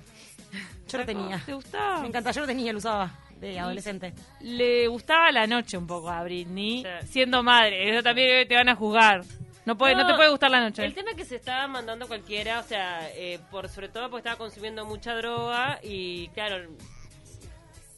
Yo 0.88 0.98
lo 0.98 1.04
tenía. 1.06 1.42
¿Te 1.46 1.54
gustaba? 1.54 2.00
Me 2.00 2.08
encanta, 2.08 2.30
yo 2.32 2.40
lo 2.42 2.46
tenía, 2.46 2.72
lo 2.72 2.78
usaba 2.78 3.10
de 3.40 3.58
adolescente. 3.58 4.12
Le 4.40 4.86
gustaba 4.88 5.30
la 5.32 5.46
noche 5.46 5.76
un 5.78 5.86
poco 5.86 6.08
a 6.10 6.22
Britney, 6.24 6.82
Sí. 7.02 7.06
siendo 7.08 7.42
madre. 7.42 7.90
Eso 7.92 8.02
también 8.02 8.46
te 8.48 8.54
van 8.54 8.68
a 8.68 8.74
juzgar. 8.74 9.22
No, 9.64 9.78
puede, 9.78 9.94
no, 9.94 10.02
No, 10.02 10.08
te 10.08 10.14
puede 10.14 10.28
gustar 10.28 10.50
la 10.50 10.60
noche. 10.60 10.84
El 10.84 10.92
tema 10.94 11.12
es 11.12 11.16
que 11.16 11.24
se 11.24 11.36
estaba 11.36 11.66
mandando 11.66 12.06
cualquiera, 12.06 12.60
o 12.60 12.62
sea, 12.64 13.08
eh, 13.14 13.38
por 13.50 13.68
sobre 13.70 13.88
todo 13.88 14.10
porque 14.10 14.18
estaba 14.20 14.36
consumiendo 14.36 14.84
mucha 14.84 15.14
droga 15.14 15.78
y, 15.82 16.28
claro, 16.28 16.68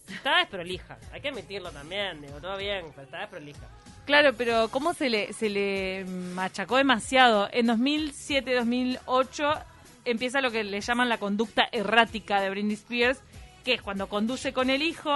estaba 0.09 0.39
desprolija. 0.39 0.99
Hay 1.13 1.21
que 1.21 1.29
admitirlo 1.29 1.71
también, 1.71 2.21
digo, 2.23 2.41
todo 2.41 2.57
bien, 2.57 2.87
pero 2.91 3.03
estaba 3.03 3.23
desprolija. 3.23 3.69
Claro, 4.07 4.33
pero 4.35 4.69
¿cómo 4.69 4.95
se 4.95 5.11
le, 5.11 5.33
se 5.33 5.49
le 5.51 6.05
machacó 6.05 6.77
demasiado? 6.77 7.49
En 7.53 7.67
2007-2008 7.67 9.65
empieza 10.05 10.41
lo 10.41 10.51
que 10.51 10.65
le 10.65 10.81
llaman 10.81 11.09
la 11.09 11.19
conducta 11.19 11.69
errática 11.73 12.41
de 12.41 12.51
Britney 12.51 12.75
Spears, 12.75 13.21
que 13.65 13.75
es 13.75 13.83
cuando 13.83 14.09
conduce 14.09 14.53
con 14.53 14.71
el 14.71 14.83
hijo, 14.83 15.11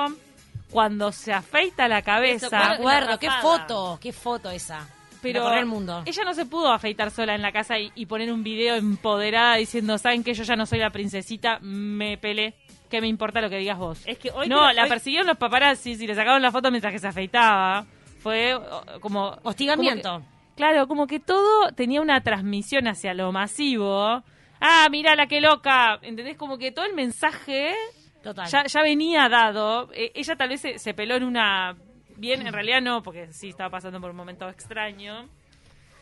cuando 0.70 1.12
se 1.12 1.32
afeita 1.32 1.87
la 1.88 1.99
Eso, 1.99 2.04
De 2.04 2.04
cabeza. 2.04 2.49
claro. 2.49 2.75
acuerdo, 2.75 3.18
qué 3.18 3.30
foto, 3.40 3.99
qué 4.00 4.12
foto 4.12 4.50
esa. 4.50 4.88
Pero 5.23 5.52
el 5.52 5.66
mundo. 5.66 6.02
ella 6.06 6.25
no 6.25 6.32
se 6.32 6.47
pudo 6.47 6.73
afeitar 6.73 7.11
sola 7.11 7.35
en 7.35 7.42
la 7.42 7.52
casa 7.52 7.78
y, 7.78 7.92
y 7.94 8.06
poner 8.06 8.32
un 8.32 8.42
video 8.42 8.75
empoderada 8.76 9.56
diciendo, 9.56 9.99
¿saben 9.99 10.25
que 10.25 10.32
yo 10.32 10.44
ya 10.44 10.56
no 10.56 10.64
soy 10.64 10.78
la 10.78 10.90
princesita? 10.90 11.59
Me 11.61 12.16
pelé. 12.16 12.54
¿Qué 12.90 13.00
me 13.00 13.06
importa 13.06 13.40
lo 13.40 13.49
que 13.49 13.56
digas 13.59 13.78
vos? 13.78 14.02
Es 14.04 14.18
que 14.18 14.30
hoy 14.32 14.49
no, 14.49 14.73
la 14.73 14.82
hoy- 14.82 14.88
persiguieron 14.88 15.26
los 15.28 15.38
paparazzis 15.38 16.00
y 16.00 16.06
le 16.06 16.14
sacaron 16.14 16.42
la 16.42 16.50
foto 16.50 16.70
mientras 16.70 16.92
que 16.92 16.99
se 16.99 17.06
afeitaba. 17.06 17.87
Fue 18.20 18.54
oh, 18.54 18.82
como... 19.00 19.38
Hostigamiento. 19.44 20.09
como 20.14 20.20
que- 20.25 20.54
claro, 20.56 20.88
como 20.88 21.06
que 21.06 21.20
todo 21.20 21.73
tenía 21.73 22.00
una 22.00 22.20
transmisión 22.23 22.88
hacia 22.88 23.14
lo 23.14 23.30
masivo. 23.32 24.23
Ah, 24.61 24.88
mira 24.90 25.14
la 25.14 25.26
que 25.26 25.40
loca. 25.40 25.99
¿Entendés? 26.02 26.37
Como 26.37 26.59
que 26.59 26.73
todo 26.73 26.85
el 26.85 26.94
mensaje 26.94 27.75
Total. 28.23 28.47
ya, 28.49 28.64
ya 28.66 28.82
venía 28.82 29.28
dado. 29.28 29.88
Eh, 29.94 30.11
ella 30.14 30.37
tal 30.37 30.49
vez 30.49 30.61
se, 30.61 30.78
se 30.78 30.92
peló 30.92 31.14
en 31.14 31.23
una... 31.25 31.76
Bien, 32.16 32.47
en 32.47 32.52
realidad 32.52 32.82
no, 32.82 33.02
porque 33.02 33.32
sí 33.32 33.49
estaba 33.50 33.70
pasando 33.70 33.99
por 34.00 34.11
un 34.11 34.16
momento 34.16 34.47
extraño. 34.49 35.28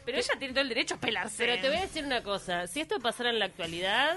Pero 0.04 0.18
ella 0.18 0.34
tiene 0.38 0.54
todo 0.54 0.62
el 0.62 0.68
derecho 0.70 0.94
a 0.94 0.98
pelarse. 0.98 1.36
Pero 1.44 1.60
te 1.60 1.68
voy 1.68 1.76
a 1.76 1.82
decir 1.82 2.04
una 2.04 2.22
cosa, 2.22 2.66
si 2.66 2.80
esto 2.80 2.98
pasara 2.98 3.28
en 3.30 3.38
la 3.38 3.44
actualidad, 3.44 4.16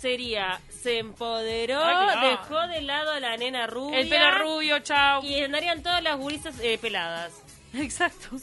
sería, 0.00 0.60
se 0.82 0.98
empoderó, 0.98 1.82
Ay, 1.84 2.06
no. 2.16 2.28
dejó 2.30 2.66
de 2.68 2.80
lado 2.82 3.12
a 3.12 3.20
la 3.20 3.36
nena 3.36 3.66
rubia. 3.66 4.00
El 4.00 4.08
pelo 4.08 4.38
rubio, 4.38 4.78
chao. 4.80 5.22
Y 5.24 5.40
andarían 5.42 5.82
todas 5.82 6.02
las 6.02 6.16
gurisas 6.16 6.58
eh, 6.60 6.78
peladas. 6.78 7.32
Exacto. 7.74 8.36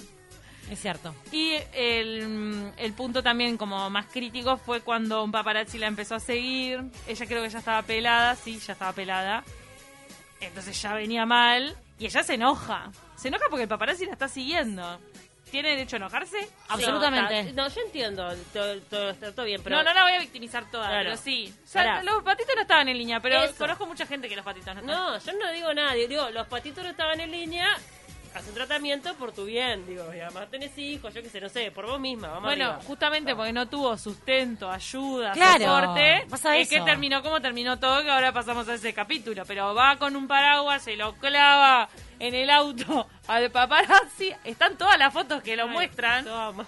Es 0.69 0.79
cierto. 0.81 1.13
Y 1.31 1.53
el, 1.73 2.71
el 2.77 2.93
punto 2.93 3.21
también 3.21 3.55
como 3.55 3.87
más 3.91 4.07
crítico 4.07 4.57
fue 4.57 4.81
cuando 4.81 5.23
un 5.23 5.31
paparazzi 5.31 5.77
la 5.77 5.85
empezó 5.87 6.15
a 6.15 6.19
seguir. 6.19 6.81
Ella 7.07 7.25
creo 7.27 7.43
que 7.43 7.49
ya 7.49 7.59
estaba 7.59 7.81
pelada, 7.83 8.35
sí, 8.35 8.59
ya 8.59 8.73
estaba 8.73 8.91
pelada. 8.91 9.43
Entonces 10.41 10.81
ya 10.81 10.93
venía 10.95 11.25
mal 11.25 11.75
y 11.99 12.05
ella 12.07 12.23
se 12.23 12.33
enoja. 12.33 12.91
Se 13.15 13.27
enoja 13.27 13.45
porque 13.49 13.63
el 13.63 13.69
paparazzi 13.69 14.05
la 14.07 14.13
está 14.13 14.27
siguiendo. 14.27 14.99
¿Tiene 15.55 15.69
derecho 15.69 15.95
a 15.95 15.99
enojarse? 15.99 16.49
Absolutamente. 16.67 17.53
No, 17.53 17.69
yo 17.69 17.79
entiendo, 17.85 18.29
todo, 18.51 18.77
todo- 18.89 19.09
está 19.11 19.31
todo 19.31 19.45
bien, 19.45 19.61
pero... 19.63 19.77
no, 19.77 19.83
no 19.83 19.93
la 19.93 20.03
voy 20.03 20.11
a 20.11 20.19
victimizar 20.19 20.69
toda, 20.69 20.87
Claro. 20.89 21.03
pero 21.11 21.15
sí. 21.17 21.53
O 21.63 21.67
sea, 21.67 21.81
Pará. 21.83 22.03
los 22.03 22.23
patitos 22.23 22.55
no 22.57 22.61
estaban 22.63 22.89
en 22.89 22.97
línea, 22.97 23.21
pero 23.21 23.41
Eso. 23.41 23.55
conozco 23.57 23.85
mucha 23.85 24.05
gente 24.05 24.27
que 24.27 24.35
los 24.35 24.43
patitos 24.43 24.75
no 24.75 24.81
estaban. 24.81 25.13
No, 25.13 25.17
yo 25.17 25.31
no 25.39 25.51
digo 25.53 25.73
nada, 25.73 25.93
digo, 25.93 26.29
los 26.31 26.45
patitos 26.47 26.83
no 26.83 26.89
estaban 26.89 27.21
en 27.21 27.31
línea, 27.31 27.69
haz 28.35 28.47
un 28.47 28.53
tratamiento 28.53 29.13
por 29.15 29.31
tu 29.31 29.45
bien, 29.45 29.85
digo, 29.87 30.13
y 30.13 30.19
además 30.19 30.49
tenés 30.51 30.77
hijos, 30.77 31.13
yo 31.13 31.21
qué 31.21 31.29
sé, 31.29 31.39
no 31.41 31.49
sé, 31.49 31.71
por 31.71 31.85
vos 31.85 31.99
misma, 31.99 32.27
vamos 32.27 32.43
Bueno, 32.43 32.65
arriba. 32.71 32.83
justamente 32.85 33.35
porque 33.35 33.53
no 33.53 33.67
tuvo 33.67 33.97
sustento, 33.97 34.69
ayuda, 34.69 35.31
Claro, 35.31 35.65
soporte, 35.65 36.25
pasa 36.29 36.57
es 36.57 36.69
que 36.69 36.81
terminó 36.81 37.23
como 37.23 37.41
terminó 37.41 37.79
todo, 37.79 38.03
que 38.03 38.11
ahora 38.11 38.31
pasamos 38.33 38.67
a 38.67 38.73
ese 38.75 38.93
capítulo. 38.93 39.43
Pero 39.45 39.73
va 39.73 39.95
con 39.97 40.15
un 40.15 40.27
paraguas, 40.27 40.83
se 40.83 40.95
lo 40.95 41.13
clava 41.15 41.89
en 42.19 42.35
el 42.35 42.49
auto 42.49 43.07
al 43.27 43.49
paparazzi. 43.51 44.31
Están 44.43 44.77
todas 44.77 44.97
las 44.99 45.13
fotos 45.13 45.41
que 45.41 45.55
lo 45.55 45.63
Ay, 45.63 45.69
muestran, 45.69 46.25
toma. 46.25 46.67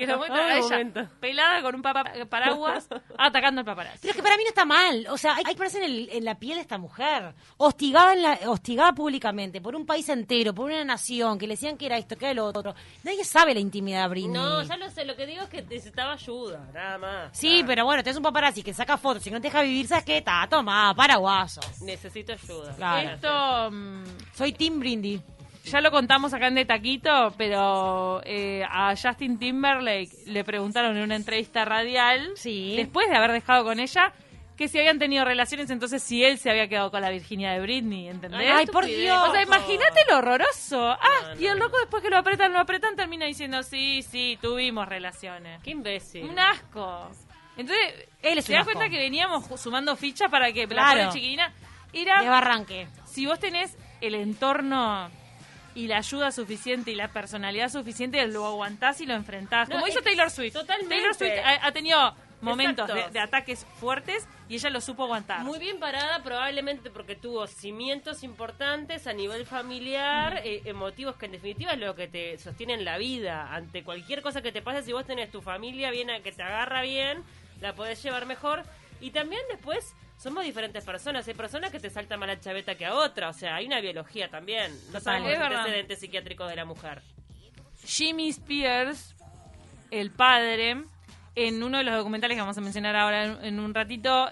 Que 0.00 0.06
lo 0.06 0.18
muestran 0.18 0.40
Ay, 0.40 0.50
a 0.52 0.56
ella 0.58 0.68
momento. 0.68 1.08
pelada 1.20 1.62
con 1.62 1.74
un 1.76 1.82
papa- 1.82 2.12
paraguas 2.28 2.88
atacando 3.16 3.60
al 3.60 3.64
paparazzi. 3.64 3.98
Pero 4.00 4.10
es 4.10 4.16
que 4.16 4.22
para 4.22 4.36
mí 4.36 4.42
no 4.42 4.48
está 4.48 4.64
mal. 4.64 5.06
O 5.10 5.16
sea, 5.16 5.36
hay 5.36 5.44
que 5.44 5.54
ponerse 5.54 5.78
en, 5.78 5.84
el- 5.84 6.08
en 6.10 6.24
la 6.24 6.34
piel 6.38 6.56
de 6.56 6.62
esta 6.62 6.78
mujer. 6.78 7.34
Hostigada, 7.56 8.12
en 8.14 8.22
la, 8.22 8.38
hostigada 8.46 8.92
públicamente 8.92 9.60
por 9.60 9.76
un 9.76 9.86
país 9.86 10.08
entero, 10.08 10.54
por 10.54 10.66
una 10.66 10.84
nación, 10.84 11.38
que 11.38 11.46
le 11.46 11.54
decían 11.54 11.76
que 11.76 11.86
era 11.86 11.96
esto, 11.98 12.16
que 12.16 12.24
era 12.26 12.34
lo 12.34 12.46
otro. 12.46 12.74
Nadie 13.04 13.24
sabe 13.24 13.54
la 13.54 13.60
intimidad 13.60 14.02
de 14.04 14.08
Britney. 14.08 14.32
No, 14.32 14.62
ya 14.62 14.76
lo 14.76 14.90
sé, 14.90 15.04
lo 15.04 15.14
que 15.16 15.26
digo 15.26 15.42
es 15.42 15.48
que 15.48 15.62
necesitaba 15.62 16.12
ayuda, 16.14 16.66
nada 16.74 16.98
más. 16.98 17.36
Sí, 17.38 17.60
Ah, 17.62 17.64
pero 17.66 17.84
bueno, 17.84 18.02
tenés 18.02 18.16
un 18.16 18.22
paparazzi 18.22 18.62
que 18.62 18.72
saca 18.74 18.96
fotos 18.96 19.26
y 19.26 19.30
no 19.30 19.40
te 19.40 19.48
deja 19.48 19.62
vivir, 19.62 19.86
¿sabes 19.86 20.04
qué? 20.04 20.18
Está, 20.18 20.46
toma, 20.48 20.94
paraguaso. 20.94 21.60
Necesito 21.82 22.32
ayuda. 22.32 22.74
Claro. 22.76 23.10
Esto 23.10 23.70
mm, 23.70 24.04
Soy 24.34 24.52
Tim 24.52 24.78
Brindy. 24.80 25.20
Ya 25.64 25.80
lo 25.80 25.90
contamos 25.90 26.32
acá 26.34 26.48
en 26.48 26.54
De 26.54 26.64
Taquito, 26.64 27.34
pero 27.36 28.20
eh, 28.24 28.64
a 28.68 28.94
Justin 28.96 29.38
Timberlake 29.38 30.10
le 30.26 30.44
preguntaron 30.44 30.96
en 30.96 31.02
una 31.02 31.16
entrevista 31.16 31.64
radial, 31.64 32.30
Sí. 32.36 32.74
después 32.76 33.08
de 33.08 33.16
haber 33.16 33.32
dejado 33.32 33.64
con 33.64 33.78
ella, 33.80 34.12
que 34.56 34.68
si 34.68 34.78
habían 34.78 34.98
tenido 34.98 35.24
relaciones, 35.24 35.70
entonces 35.70 36.02
si 36.02 36.22
él 36.22 36.36
se 36.36 36.50
había 36.50 36.68
quedado 36.68 36.90
con 36.90 37.00
la 37.00 37.08
virginidad 37.08 37.54
de 37.54 37.60
Britney, 37.62 38.08
¿entendés? 38.08 38.42
Ay, 38.52 38.66
por 38.66 38.84
Dios. 38.84 39.28
o 39.28 39.32
sea, 39.32 39.42
imagínate 39.42 40.00
lo 40.10 40.18
horroroso. 40.18 40.86
Ah, 40.90 41.32
No, 41.34 41.40
y 41.40 41.46
el 41.46 41.58
loco 41.58 41.78
después 41.78 42.02
que 42.02 42.10
lo 42.10 42.18
apretan, 42.18 42.52
lo 42.52 42.58
apretan, 42.58 42.94
termina 42.94 43.24
diciendo, 43.24 43.62
sí, 43.62 44.02
sí, 44.02 44.38
tuvimos 44.42 44.86
relaciones. 44.86 45.62
Qué 45.62 45.70
imbécil. 45.70 46.24
Un 46.24 46.38
asco. 46.38 47.08
Entonces, 47.56 48.06
Él 48.22 48.36
es 48.38 48.44
¿te 48.44 48.52
un 48.52 48.58
das 48.58 48.66
asco. 48.66 48.72
cuenta 48.78 48.90
que 48.94 48.98
veníamos 49.00 49.44
sumando 49.60 49.96
fichas 49.96 50.30
para 50.30 50.52
que 50.52 50.62
la 50.66 50.68
Claro. 50.68 51.00
pobre 51.06 51.12
chiquilina 51.14 51.52
era 51.94 52.20
De 52.22 52.28
barranque. 52.28 52.86
si 53.06 53.24
vos 53.26 53.38
tenés 53.40 53.76
el 54.02 54.14
entorno 54.14 55.10
y 55.74 55.86
la 55.86 55.98
ayuda 55.98 56.32
suficiente 56.32 56.90
y 56.90 56.94
la 56.94 57.08
personalidad 57.08 57.68
suficiente, 57.68 58.24
lo 58.26 58.46
aguantás 58.46 59.00
y 59.00 59.06
lo 59.06 59.14
enfrentás. 59.14 59.68
No, 59.68 59.76
Como 59.76 59.88
hizo 59.88 60.02
Taylor 60.02 60.30
Swift. 60.30 60.52
totalmente. 60.52 60.94
Taylor 60.94 61.14
Swift 61.14 61.38
ha, 61.44 61.66
ha 61.66 61.72
tenido 61.72 62.14
momentos 62.40 62.88
de, 63.12 63.20
ataques 63.20 63.66
fuertes 63.78 64.26
y 64.48 64.54
ella 64.54 64.70
lo 64.70 64.80
supo 64.80 65.04
aguantar. 65.04 65.44
Muy 65.44 65.58
bien 65.58 65.78
parada, 65.78 66.22
probablemente 66.22 66.90
porque 66.90 67.14
tuvo 67.14 67.46
cimientos 67.46 68.22
importantes 68.22 69.06
a 69.06 69.12
nivel 69.12 69.46
familiar, 69.46 70.40
eh, 70.44 70.62
emotivos, 70.64 71.16
que 71.16 71.26
en 71.26 71.32
definitiva 71.32 71.72
es 71.72 71.78
lo 71.78 71.94
que 71.94 72.08
te 72.08 72.38
sostiene 72.38 72.74
en 72.74 72.84
la 72.84 72.98
vida. 72.98 73.54
Ante 73.54 73.84
cualquier 73.84 74.22
cosa 74.22 74.42
que 74.42 74.52
te 74.52 74.62
pase, 74.62 74.82
si 74.82 74.92
vos 74.92 75.06
tenés 75.06 75.30
tu 75.30 75.42
familia 75.42 75.90
bien, 75.90 76.08
que 76.22 76.32
te 76.32 76.42
agarra 76.42 76.82
bien, 76.82 77.22
la 77.60 77.74
podés 77.74 78.02
llevar 78.02 78.26
mejor. 78.26 78.64
Y 79.00 79.10
también 79.10 79.42
después 79.50 79.94
somos 80.20 80.44
diferentes 80.44 80.84
personas. 80.84 81.26
Hay 81.26 81.34
personas 81.34 81.70
que 81.70 81.80
te 81.80 81.88
saltan 81.88 82.20
más 82.20 82.28
la 82.28 82.38
chaveta 82.38 82.74
que 82.74 82.84
a 82.84 82.94
otra. 82.94 83.30
O 83.30 83.32
sea, 83.32 83.54
hay 83.56 83.66
una 83.66 83.80
biología 83.80 84.28
también. 84.28 84.72
No 84.92 85.00
sabemos 85.00 85.30
los 85.32 85.58
antecedentes 85.58 85.98
psiquiátricos 85.98 86.48
de 86.48 86.56
la 86.56 86.64
mujer. 86.66 87.00
Jimmy 87.84 88.28
Spears, 88.28 89.14
el 89.90 90.10
padre, 90.10 90.84
en 91.34 91.62
uno 91.62 91.78
de 91.78 91.84
los 91.84 91.94
documentales 91.94 92.36
que 92.36 92.40
vamos 92.42 92.58
a 92.58 92.60
mencionar 92.60 92.96
ahora 92.96 93.24
en, 93.24 93.44
en 93.44 93.60
un 93.60 93.72
ratito, 93.72 94.30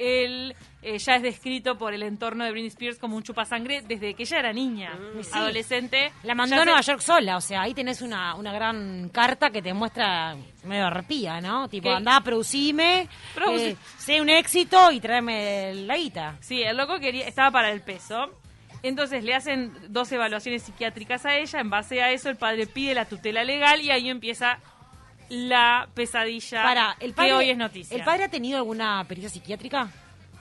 él 0.00 0.54
eh, 0.82 0.96
ya 0.98 1.16
es 1.16 1.22
descrito 1.22 1.76
por 1.76 1.92
el 1.92 2.02
entorno 2.02 2.44
de 2.44 2.50
Britney 2.52 2.68
Spears 2.68 2.98
como 2.98 3.14
un 3.16 3.22
chupasangre 3.22 3.82
desde 3.82 4.14
que 4.14 4.22
ella 4.22 4.38
era 4.38 4.52
niña, 4.52 4.94
Mm, 4.94 5.22
sí. 5.22 5.30
adolescente. 5.34 6.10
La 6.22 6.34
mandó 6.34 6.56
a 6.56 6.64
Nueva 6.64 6.82
se- 6.82 6.90
York 6.92 7.02
sola, 7.02 7.36
o 7.36 7.40
sea, 7.40 7.62
ahí 7.62 7.74
tenés 7.74 8.00
una, 8.00 8.34
una 8.34 8.52
gran 8.52 9.10
carta 9.10 9.50
que 9.50 9.60
te 9.60 9.74
muestra 9.74 10.36
medio 10.64 10.86
arpía, 10.86 11.40
¿no? 11.40 11.68
Tipo, 11.68 11.90
¿Qué? 11.90 11.94
andá, 11.96 12.20
producime, 12.22 13.08
Produci- 13.34 13.72
eh, 13.72 13.76
sé 13.98 14.20
un 14.20 14.30
éxito 14.30 14.90
y 14.90 15.00
tráeme 15.00 15.74
la 15.74 15.96
guita. 15.96 16.36
Sí, 16.40 16.62
el 16.62 16.76
loco 16.76 16.98
quería, 16.98 17.26
estaba 17.28 17.50
para 17.50 17.70
el 17.70 17.82
peso. 17.82 18.30
Entonces 18.82 19.22
le 19.24 19.34
hacen 19.34 19.74
dos 19.90 20.10
evaluaciones 20.10 20.62
psiquiátricas 20.62 21.26
a 21.26 21.36
ella. 21.36 21.60
En 21.60 21.68
base 21.68 22.02
a 22.02 22.12
eso, 22.12 22.30
el 22.30 22.36
padre 22.36 22.66
pide 22.66 22.94
la 22.94 23.04
tutela 23.04 23.44
legal 23.44 23.82
y 23.82 23.90
ahí 23.90 24.08
empieza 24.08 24.58
la 25.30 25.88
pesadilla 25.94 26.62
Para, 26.62 26.96
el 27.00 27.14
padre, 27.14 27.30
que 27.30 27.34
hoy 27.34 27.50
es 27.50 27.56
noticia. 27.56 27.96
¿El 27.96 28.04
padre 28.04 28.24
ha 28.24 28.28
tenido 28.28 28.58
alguna 28.58 29.02
pericia 29.08 29.30
psiquiátrica? 29.30 29.90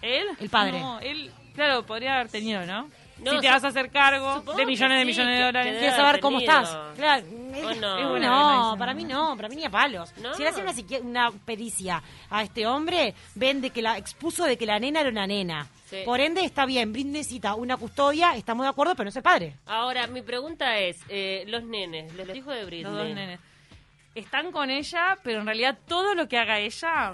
¿Él? 0.01 0.25
El 0.39 0.50
padre. 0.50 0.79
No, 0.79 1.00
él, 1.00 1.31
claro, 1.53 1.86
podría 1.86 2.15
haber 2.15 2.29
tenido, 2.29 2.65
¿no? 2.65 2.89
No, 3.24 3.31
si 3.34 3.39
te 3.41 3.50
vas 3.50 3.63
a 3.63 3.67
hacer 3.67 3.91
cargo 3.91 4.41
de 4.55 4.65
millones 4.65 4.98
de 4.98 5.01
sí, 5.01 5.08
millones 5.08 5.38
de 5.38 5.43
dólares. 5.43 5.77
Quiero 5.79 5.96
saber 5.96 6.19
cómo 6.22 6.39
estás. 6.39 6.77
Claro. 6.96 7.25
¿O 7.27 7.74
no? 7.75 7.98
Es 7.98 8.08
bueno, 8.08 8.72
no, 8.72 8.77
para 8.77 8.93
mí 8.93 9.03
no, 9.03 9.36
para 9.36 9.50
mí 9.50 9.58
ni 9.58 9.65
a 9.65 9.69
palos. 9.69 10.13
No. 10.22 10.34
Si 10.36 10.43
le 10.43 10.50
hace 10.50 10.63
una, 11.01 11.31
pericia 11.46 12.01
a 12.29 12.43
este 12.43 12.65
hombre, 12.65 13.13
ven 13.36 13.60
de 13.60 13.72
que 13.72 13.81
la 13.81 13.98
expuso 13.98 14.46
de 14.46 14.58
que 14.58 14.65
la 14.65 14.79
nena 14.79 15.01
era 15.01 15.10
una 15.10 15.27
nena. 15.27 15.67
Sí. 15.89 15.98
Por 16.05 16.22
ende, 16.22 16.46
está 16.46 16.65
bien, 16.65 16.93
Britney 16.93 17.13
necesita 17.13 17.55
una 17.55 17.75
custodia, 17.75 18.36
estamos 18.36 18.65
de 18.65 18.69
acuerdo, 18.69 18.93
pero 18.96 19.05
no 19.05 19.10
es 19.10 19.15
el 19.17 19.24
padre. 19.24 19.55
Ahora, 19.65 20.08
mi 20.08 20.22
pregunta 20.22 20.77
es, 20.77 20.98
eh, 21.10 21.43
los 21.48 21.63
nenes, 21.63 22.13
los 22.13 22.29
hijos 22.36 22.53
de 22.53 22.65
Britney. 22.65 22.84
Los 22.84 22.93
dos 22.93 23.15
nenes. 23.15 23.39
Están 24.16 24.51
con 24.51 24.70
ella, 24.70 25.18
pero 25.24 25.39
en 25.39 25.46
realidad 25.46 25.78
todo 25.88 26.16
lo 26.16 26.28
que 26.28 26.38
haga 26.38 26.60
ella 26.60 27.13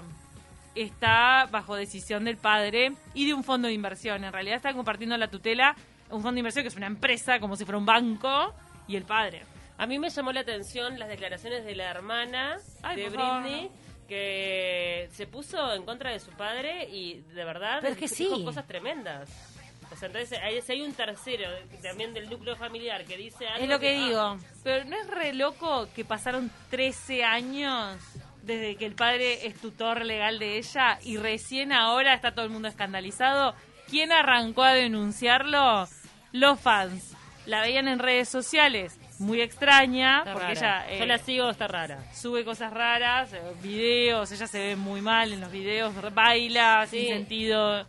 está 0.74 1.46
bajo 1.50 1.74
decisión 1.74 2.24
del 2.24 2.36
padre 2.36 2.92
y 3.14 3.26
de 3.26 3.34
un 3.34 3.44
fondo 3.44 3.68
de 3.68 3.74
inversión. 3.74 4.24
En 4.24 4.32
realidad 4.32 4.56
están 4.56 4.74
compartiendo 4.76 5.16
la 5.16 5.28
tutela, 5.28 5.74
un 6.10 6.22
fondo 6.22 6.32
de 6.32 6.40
inversión 6.40 6.64
que 6.64 6.68
es 6.68 6.76
una 6.76 6.86
empresa, 6.86 7.38
como 7.40 7.56
si 7.56 7.64
fuera 7.64 7.78
un 7.78 7.86
banco, 7.86 8.54
y 8.88 8.96
el 8.96 9.04
padre. 9.04 9.42
A 9.78 9.86
mí 9.86 9.98
me 9.98 10.08
llamó 10.08 10.32
la 10.32 10.40
atención 10.40 10.98
las 10.98 11.08
declaraciones 11.08 11.64
de 11.64 11.74
la 11.76 11.90
hermana 11.90 12.56
Ay, 12.82 12.96
de 12.96 13.10
favor, 13.10 13.42
Britney, 13.42 13.70
que 14.08 15.08
se 15.12 15.26
puso 15.26 15.74
en 15.74 15.84
contra 15.84 16.10
de 16.10 16.20
su 16.20 16.30
padre 16.30 16.88
y 16.90 17.20
de 17.34 17.44
verdad 17.44 17.78
Pero 17.80 17.92
es 17.92 17.98
que 17.98 18.08
dijo 18.08 18.36
sí. 18.36 18.44
cosas 18.44 18.66
tremendas. 18.66 19.55
O 19.92 19.96
sea, 19.96 20.06
entonces 20.08 20.38
hay, 20.42 20.60
si 20.62 20.72
hay 20.72 20.82
un 20.82 20.92
tercero 20.92 21.48
también 21.82 22.12
del 22.12 22.28
núcleo 22.28 22.56
familiar 22.56 23.04
que 23.04 23.16
dice 23.16 23.46
algo 23.46 23.62
Es 23.64 23.68
lo 23.70 23.78
que 23.78 23.96
ah, 23.96 24.06
digo. 24.06 24.36
Pero 24.64 24.84
¿no 24.84 24.96
es 24.96 25.06
re 25.08 25.32
loco 25.32 25.88
que 25.94 26.04
pasaron 26.04 26.50
13 26.70 27.24
años 27.24 27.96
desde 28.42 28.76
que 28.76 28.86
el 28.86 28.94
padre 28.94 29.46
es 29.46 29.54
tutor 29.60 30.04
legal 30.04 30.38
de 30.38 30.58
ella 30.58 30.98
y 31.02 31.16
recién 31.16 31.72
ahora 31.72 32.14
está 32.14 32.32
todo 32.34 32.44
el 32.44 32.50
mundo 32.50 32.68
escandalizado? 32.68 33.54
¿Quién 33.88 34.10
arrancó 34.12 34.62
a 34.64 34.72
denunciarlo? 34.72 35.88
Los 36.32 36.60
fans. 36.60 37.12
La 37.46 37.60
veían 37.60 37.86
en 37.86 38.00
redes 38.00 38.28
sociales, 38.28 38.98
muy 39.20 39.40
extraña, 39.40 40.18
está 40.18 40.32
porque 40.32 40.54
rara. 40.54 40.84
ella 40.84 40.92
eh, 40.96 40.98
Yo 40.98 41.06
la 41.06 41.18
sigo, 41.18 41.48
está 41.48 41.68
rara. 41.68 42.12
sube 42.12 42.44
cosas 42.44 42.72
raras, 42.72 43.32
eh, 43.32 43.40
videos, 43.62 44.32
ella 44.32 44.48
se 44.48 44.58
ve 44.58 44.74
muy 44.76 45.00
mal 45.00 45.32
en 45.32 45.40
los 45.40 45.52
videos, 45.52 45.94
baila 46.12 46.84
Sí. 46.90 46.98
sin 47.04 47.08
sentido, 47.14 47.86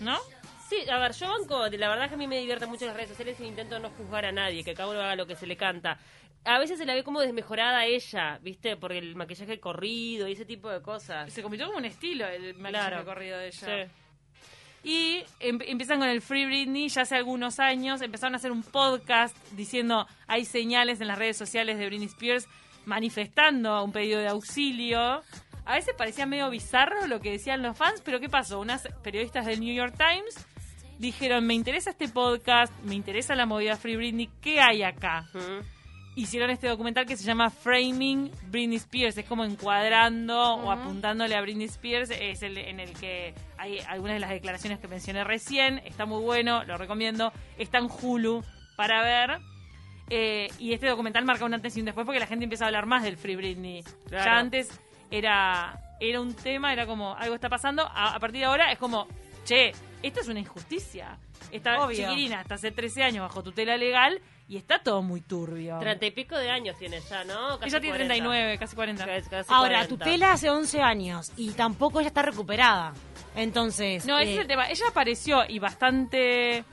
¿no? 0.00 0.18
Sí, 0.68 0.88
a 0.90 0.98
ver, 0.98 1.12
yo 1.12 1.28
banco, 1.28 1.66
la 1.68 1.88
verdad 1.88 2.08
que 2.08 2.14
a 2.14 2.18
mí 2.18 2.26
me 2.26 2.38
divierten 2.38 2.68
mucho 2.68 2.84
las 2.86 2.94
redes 2.94 3.08
sociales 3.10 3.40
e 3.40 3.46
intento 3.46 3.78
no 3.78 3.90
juzgar 3.90 4.26
a 4.26 4.32
nadie, 4.32 4.62
que 4.64 4.74
cada 4.74 4.90
uno 4.90 5.00
haga 5.00 5.16
lo 5.16 5.26
que 5.26 5.34
se 5.34 5.46
le 5.46 5.56
canta. 5.56 5.98
A 6.44 6.58
veces 6.58 6.78
se 6.78 6.84
la 6.86 6.94
ve 6.94 7.02
como 7.04 7.20
desmejorada 7.20 7.84
ella, 7.86 8.38
¿viste? 8.42 8.76
Por 8.76 8.92
el 8.92 9.16
maquillaje 9.16 9.58
corrido 9.60 10.28
y 10.28 10.32
ese 10.32 10.44
tipo 10.44 10.68
de 10.70 10.82
cosas. 10.82 11.32
Se 11.32 11.42
convirtió 11.42 11.66
como 11.66 11.78
un 11.78 11.84
estilo 11.86 12.26
el 12.26 12.54
maquillaje 12.54 12.88
Claro. 12.90 13.04
corrido 13.04 13.38
de 13.38 13.46
ella. 13.48 13.86
Sí. 13.86 13.92
Y 14.84 15.24
em- 15.40 15.58
empiezan 15.66 15.98
con 15.98 16.08
el 16.08 16.22
Free 16.22 16.46
Britney 16.46 16.88
ya 16.88 17.02
hace 17.02 17.16
algunos 17.16 17.58
años. 17.58 18.00
Empezaron 18.00 18.34
a 18.34 18.36
hacer 18.36 18.52
un 18.52 18.62
podcast 18.62 19.36
diciendo 19.52 20.06
hay 20.26 20.44
señales 20.44 21.00
en 21.00 21.08
las 21.08 21.18
redes 21.18 21.36
sociales 21.36 21.78
de 21.78 21.86
Britney 21.86 22.06
Spears 22.06 22.46
manifestando 22.84 23.82
un 23.82 23.92
pedido 23.92 24.20
de 24.20 24.28
auxilio. 24.28 25.22
A 25.66 25.74
veces 25.74 25.94
parecía 25.98 26.24
medio 26.24 26.48
bizarro 26.48 27.06
lo 27.08 27.20
que 27.20 27.32
decían 27.32 27.60
los 27.62 27.76
fans, 27.76 28.00
pero 28.02 28.20
¿qué 28.20 28.28
pasó? 28.28 28.60
Unas 28.60 28.88
periodistas 29.02 29.44
del 29.44 29.60
New 29.60 29.74
York 29.74 29.94
Times 29.98 30.46
dijeron, 30.98 31.46
me 31.46 31.54
interesa 31.54 31.90
este 31.90 32.08
podcast, 32.08 32.72
me 32.84 32.94
interesa 32.94 33.34
la 33.34 33.46
movida 33.46 33.76
Free 33.76 33.96
Britney, 33.96 34.28
¿qué 34.40 34.60
hay 34.60 34.82
acá? 34.82 35.26
Hicieron 36.14 36.50
este 36.50 36.66
documental 36.66 37.06
que 37.06 37.16
se 37.16 37.24
llama 37.24 37.48
Framing 37.48 38.32
Britney 38.48 38.78
Spears. 38.78 39.16
Es 39.16 39.24
como 39.24 39.44
encuadrando 39.44 40.54
o 40.56 40.72
apuntándole 40.72 41.36
a 41.36 41.40
Britney 41.40 41.66
Spears. 41.66 42.10
Es 42.10 42.42
el 42.42 42.58
en 42.58 42.80
el 42.80 42.92
que 42.94 43.34
hay 43.56 43.78
algunas 43.86 44.14
de 44.14 44.20
las 44.20 44.30
declaraciones 44.30 44.80
que 44.80 44.88
mencioné 44.88 45.22
recién. 45.22 45.78
Está 45.84 46.06
muy 46.06 46.20
bueno, 46.20 46.64
lo 46.64 46.76
recomiendo. 46.76 47.32
Está 47.56 47.78
en 47.78 47.86
Hulu 47.86 48.42
para 48.76 49.02
ver. 49.02 49.38
Eh, 50.10 50.48
y 50.58 50.72
este 50.72 50.88
documental 50.88 51.24
marca 51.24 51.44
un 51.44 51.54
antes 51.54 51.76
y 51.76 51.80
un 51.80 51.86
después 51.86 52.04
porque 52.04 52.18
la 52.18 52.26
gente 52.26 52.42
empieza 52.42 52.64
a 52.64 52.66
hablar 52.68 52.86
más 52.86 53.04
del 53.04 53.16
Free 53.16 53.36
Britney. 53.36 53.84
Claro. 54.08 54.24
Ya 54.24 54.38
antes 54.40 54.80
era, 55.12 55.78
era 56.00 56.20
un 56.20 56.34
tema, 56.34 56.72
era 56.72 56.84
como 56.86 57.14
algo 57.14 57.36
está 57.36 57.48
pasando. 57.48 57.86
A, 57.86 58.16
a 58.16 58.18
partir 58.18 58.40
de 58.40 58.46
ahora 58.46 58.72
es 58.72 58.78
como, 58.78 59.06
che, 59.44 59.70
esto 60.02 60.20
es 60.20 60.28
una 60.28 60.40
injusticia. 60.40 61.18
Esta 61.50 61.82
Obvio. 61.84 61.96
chiquilina 61.96 62.40
hasta 62.40 62.54
hace 62.56 62.70
13 62.70 63.02
años 63.02 63.22
bajo 63.22 63.42
tutela 63.42 63.76
legal 63.76 64.20
y 64.48 64.56
está 64.56 64.78
todo 64.80 65.02
muy 65.02 65.20
turbio. 65.20 65.78
Treinta 65.78 66.06
y 66.06 66.10
pico 66.10 66.36
de 66.36 66.50
años 66.50 66.76
tiene 66.78 67.00
ya, 67.00 67.24
¿no? 67.24 67.58
Casi 67.58 67.70
Ella 67.70 67.80
tiene 67.80 67.96
40. 67.96 68.14
39, 68.14 68.58
casi 68.58 68.76
40. 68.76 69.06
Casi- 69.06 69.28
casi 69.30 69.52
Ahora, 69.52 69.78
40. 69.84 69.88
tutela 69.88 70.32
hace 70.32 70.50
11 70.50 70.80
años 70.80 71.32
y 71.36 71.50
tampoco 71.52 72.00
ella 72.00 72.08
está 72.08 72.22
recuperada. 72.22 72.92
Entonces. 73.36 74.04
No, 74.06 74.18
ese 74.18 74.30
eh, 74.30 74.34
es 74.34 74.40
el 74.40 74.46
tema. 74.46 74.68
Ella 74.70 74.84
apareció 74.88 75.42
y 75.48 75.58
bastante 75.58 76.64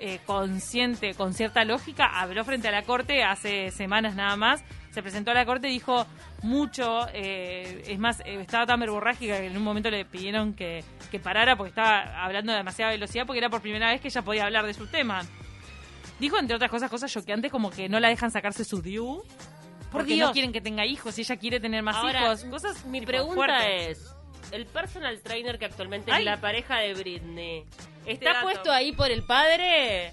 eh, 0.00 0.18
consciente, 0.26 1.14
con 1.14 1.32
cierta 1.32 1.64
lógica, 1.64 2.20
habló 2.20 2.44
frente 2.44 2.68
a 2.68 2.72
la 2.72 2.82
corte 2.82 3.22
hace 3.22 3.70
semanas 3.70 4.14
nada 4.14 4.36
más. 4.36 4.62
Se 4.92 5.02
presentó 5.02 5.30
a 5.30 5.34
la 5.34 5.44
corte 5.46 5.68
y 5.68 5.72
dijo 5.72 6.06
mucho. 6.42 7.06
eh, 7.14 7.82
es 7.86 7.98
más, 7.98 8.20
eh, 8.20 8.40
estaba 8.40 8.66
tan 8.66 8.78
verborrágica 8.80 9.38
que 9.38 9.46
en 9.46 9.56
un 9.56 9.62
momento 9.64 9.90
le 9.90 10.04
pidieron 10.04 10.52
que, 10.54 10.84
que 11.10 11.18
parara 11.18 11.56
porque 11.56 11.70
estaba 11.70 12.22
hablando 12.24 12.52
a 12.52 12.56
demasiada 12.56 12.92
velocidad 12.92 13.26
porque 13.26 13.38
era 13.38 13.48
por 13.50 13.60
primera 13.62 13.88
vez 13.90 14.00
que 14.00 14.08
ella 14.08 14.22
podía 14.22 14.44
hablar 14.44 14.66
de 14.66 14.74
su 14.74 14.86
tema. 14.86 15.22
Dijo, 16.20 16.38
entre 16.38 16.54
otras 16.56 16.70
cosas, 16.70 16.90
cosas 16.90 17.10
choqueantes 17.12 17.50
como 17.50 17.70
que 17.70 17.88
no 17.88 17.98
la 17.98 18.08
dejan 18.08 18.30
sacarse 18.30 18.64
su 18.64 18.80
DIU. 18.82 19.22
Porque 19.90 20.14
Dios. 20.14 20.28
no 20.28 20.32
quieren 20.32 20.52
que 20.52 20.60
tenga 20.60 20.86
hijos 20.86 21.18
y 21.18 21.22
ella 21.22 21.36
quiere 21.36 21.58
tener 21.60 21.82
más 21.82 21.96
Ahora, 21.96 22.22
hijos. 22.24 22.44
Cosas 22.44 22.84
mi 22.86 23.00
pregunta 23.00 23.34
fuertes. 23.34 23.98
es, 23.98 24.14
el 24.52 24.66
personal 24.66 25.20
trainer 25.20 25.58
que 25.58 25.64
actualmente 25.66 26.12
Ay. 26.12 26.20
es 26.20 26.24
la 26.26 26.40
pareja 26.40 26.78
de 26.78 26.94
Britney, 26.94 27.64
Este 28.00 28.12
¿está 28.12 28.32
dato. 28.34 28.42
puesto 28.46 28.72
ahí 28.72 28.92
por 28.92 29.10
el 29.10 29.22
padre? 29.24 30.12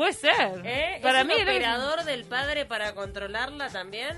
Puede 0.00 0.12
ser. 0.14 0.62
¿Eh? 0.64 0.98
Para 1.02 1.20
¿Es 1.20 1.26
mí 1.26 1.34
un 1.34 1.40
era- 1.40 1.52
operador 1.52 2.04
del 2.04 2.24
padre 2.24 2.64
para 2.64 2.94
controlarla 2.94 3.68
también? 3.68 4.16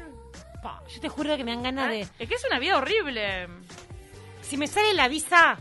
pa, 0.62 0.80
yo 0.88 1.00
te 1.00 1.08
juro 1.08 1.36
que 1.36 1.42
me 1.42 1.50
dan 1.50 1.64
ganas 1.64 1.90
de. 1.90 2.02
Es 2.20 2.28
que 2.28 2.34
es 2.36 2.44
una 2.48 2.60
vida 2.60 2.78
horrible. 2.78 3.48
Si 4.42 4.56
me 4.56 4.68
sale 4.68 4.94
la 4.94 5.08
visa, 5.08 5.58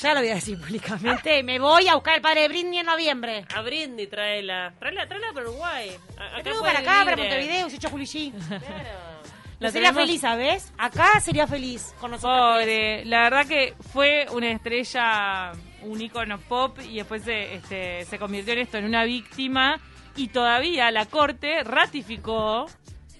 ya 0.00 0.14
lo 0.14 0.20
voy 0.20 0.30
a 0.30 0.34
decir 0.34 0.58
públicamente. 0.58 1.44
me 1.44 1.60
voy 1.60 1.86
a 1.86 1.94
buscar 1.94 2.16
el 2.16 2.22
padre 2.22 2.40
de 2.42 2.48
Britney 2.48 2.80
en 2.80 2.86
noviembre. 2.86 3.44
A 3.54 3.62
Britney 3.62 4.08
tráela. 4.08 4.74
Tráela, 4.80 5.06
tráela 5.06 5.28
para 5.32 5.48
Uruguay. 5.48 5.90
A- 6.16 6.20
Me 6.20 6.26
acá 6.26 6.42
traigo 6.42 6.60
puede 6.60 6.74
para 6.74 6.78
acá, 6.80 7.04
para 7.04 7.14
vivir, 7.16 7.32
eh. 7.32 7.36
Montevideo, 7.38 7.68
yo 7.78 7.88
Juli 7.90 8.04
G. 8.04 8.32
Claro. 8.48 8.62
La 9.60 9.70
sería 9.70 9.90
tenemos- 9.90 10.06
feliz, 10.08 10.20
¿sabes? 10.22 10.72
Acá 10.76 11.20
sería 11.20 11.46
feliz 11.46 11.94
con 12.00 12.10
nosotros. 12.10 12.36
Pobre, 12.58 13.04
la 13.04 13.22
verdad 13.22 13.46
que 13.46 13.74
fue 13.92 14.26
una 14.32 14.50
estrella, 14.50 15.52
un 15.84 16.00
ícono 16.00 16.38
pop 16.38 16.78
y 16.88 16.96
después 16.96 17.22
se, 17.22 17.54
este, 17.54 18.04
se 18.04 18.18
convirtió 18.18 18.52
en 18.52 18.60
esto, 18.60 18.78
en 18.78 18.84
una 18.84 19.04
víctima. 19.04 19.80
Y 20.14 20.28
todavía 20.28 20.90
la 20.90 21.06
corte 21.06 21.62
ratificó 21.64 22.66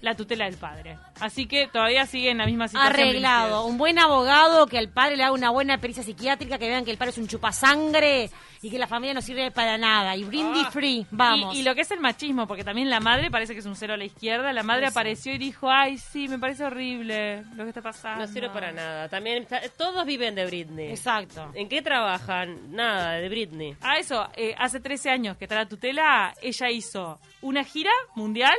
la 0.03 0.15
tutela 0.15 0.45
del 0.45 0.57
padre. 0.57 0.97
Así 1.21 1.47
que 1.47 1.67
todavía 1.67 2.05
sigue 2.05 2.29
en 2.29 2.37
la 2.37 2.45
misma 2.45 2.67
situación. 2.67 2.93
Arreglado, 2.93 3.65
un 3.65 3.77
buen 3.77 3.97
abogado, 3.97 4.67
que 4.67 4.77
al 4.77 4.89
padre 4.89 5.15
le 5.17 5.23
haga 5.23 5.31
una 5.33 5.49
buena 5.49 5.77
pericia 5.79 6.03
psiquiátrica, 6.03 6.57
que 6.57 6.67
vean 6.67 6.83
que 6.85 6.91
el 6.91 6.97
padre 6.97 7.11
es 7.11 7.17
un 7.17 7.27
chupasangre 7.27 8.29
y 8.61 8.69
que 8.69 8.77
la 8.77 8.87
familia 8.87 9.13
no 9.13 9.21
sirve 9.21 9.49
para 9.51 9.77
nada. 9.77 10.15
Y 10.17 10.23
Brindy 10.25 10.63
Ah. 10.65 10.71
free, 10.71 11.05
vamos. 11.09 11.55
Y, 11.55 11.59
y 11.59 11.63
lo 11.63 11.73
que 11.73 11.81
es 11.81 11.91
el 11.91 11.99
machismo, 12.01 12.47
porque 12.47 12.63
también 12.63 12.89
la 12.89 12.99
madre 12.99 13.31
parece 13.31 13.53
que 13.53 13.59
es 13.59 13.65
un 13.65 13.75
cero 13.77 13.93
a 13.93 13.97
la 13.97 14.05
izquierda, 14.05 14.51
la 14.53 14.63
madre 14.63 14.87
apareció 14.87 15.33
y 15.33 15.37
dijo, 15.37 15.69
ay, 15.69 15.97
sí, 15.97 16.27
me 16.27 16.37
parece 16.39 16.65
horrible 16.65 17.43
lo 17.55 17.63
que 17.63 17.69
está 17.69 17.81
pasando. 17.81 18.25
No 18.25 18.31
sirve 18.31 18.49
para 18.49 18.71
nada. 18.73 19.07
También 19.09 19.43
está- 19.43 19.61
todos 19.77 20.05
viven 20.05 20.35
de 20.35 20.45
Britney. 20.45 20.89
Exacto. 20.89 21.49
¿En 21.55 21.69
qué 21.69 21.81
trabajan? 21.81 22.73
Nada, 22.75 23.13
de 23.13 23.29
Britney. 23.29 23.75
A 23.81 23.97
eso, 23.97 24.27
eh, 24.35 24.53
hace 24.57 24.79
13 24.79 25.09
años 25.09 25.37
que 25.37 25.45
está 25.45 25.55
la 25.55 25.65
tutela, 25.65 26.33
ella 26.41 26.69
hizo 26.69 27.19
una 27.41 27.63
gira 27.63 27.91
mundial, 28.15 28.55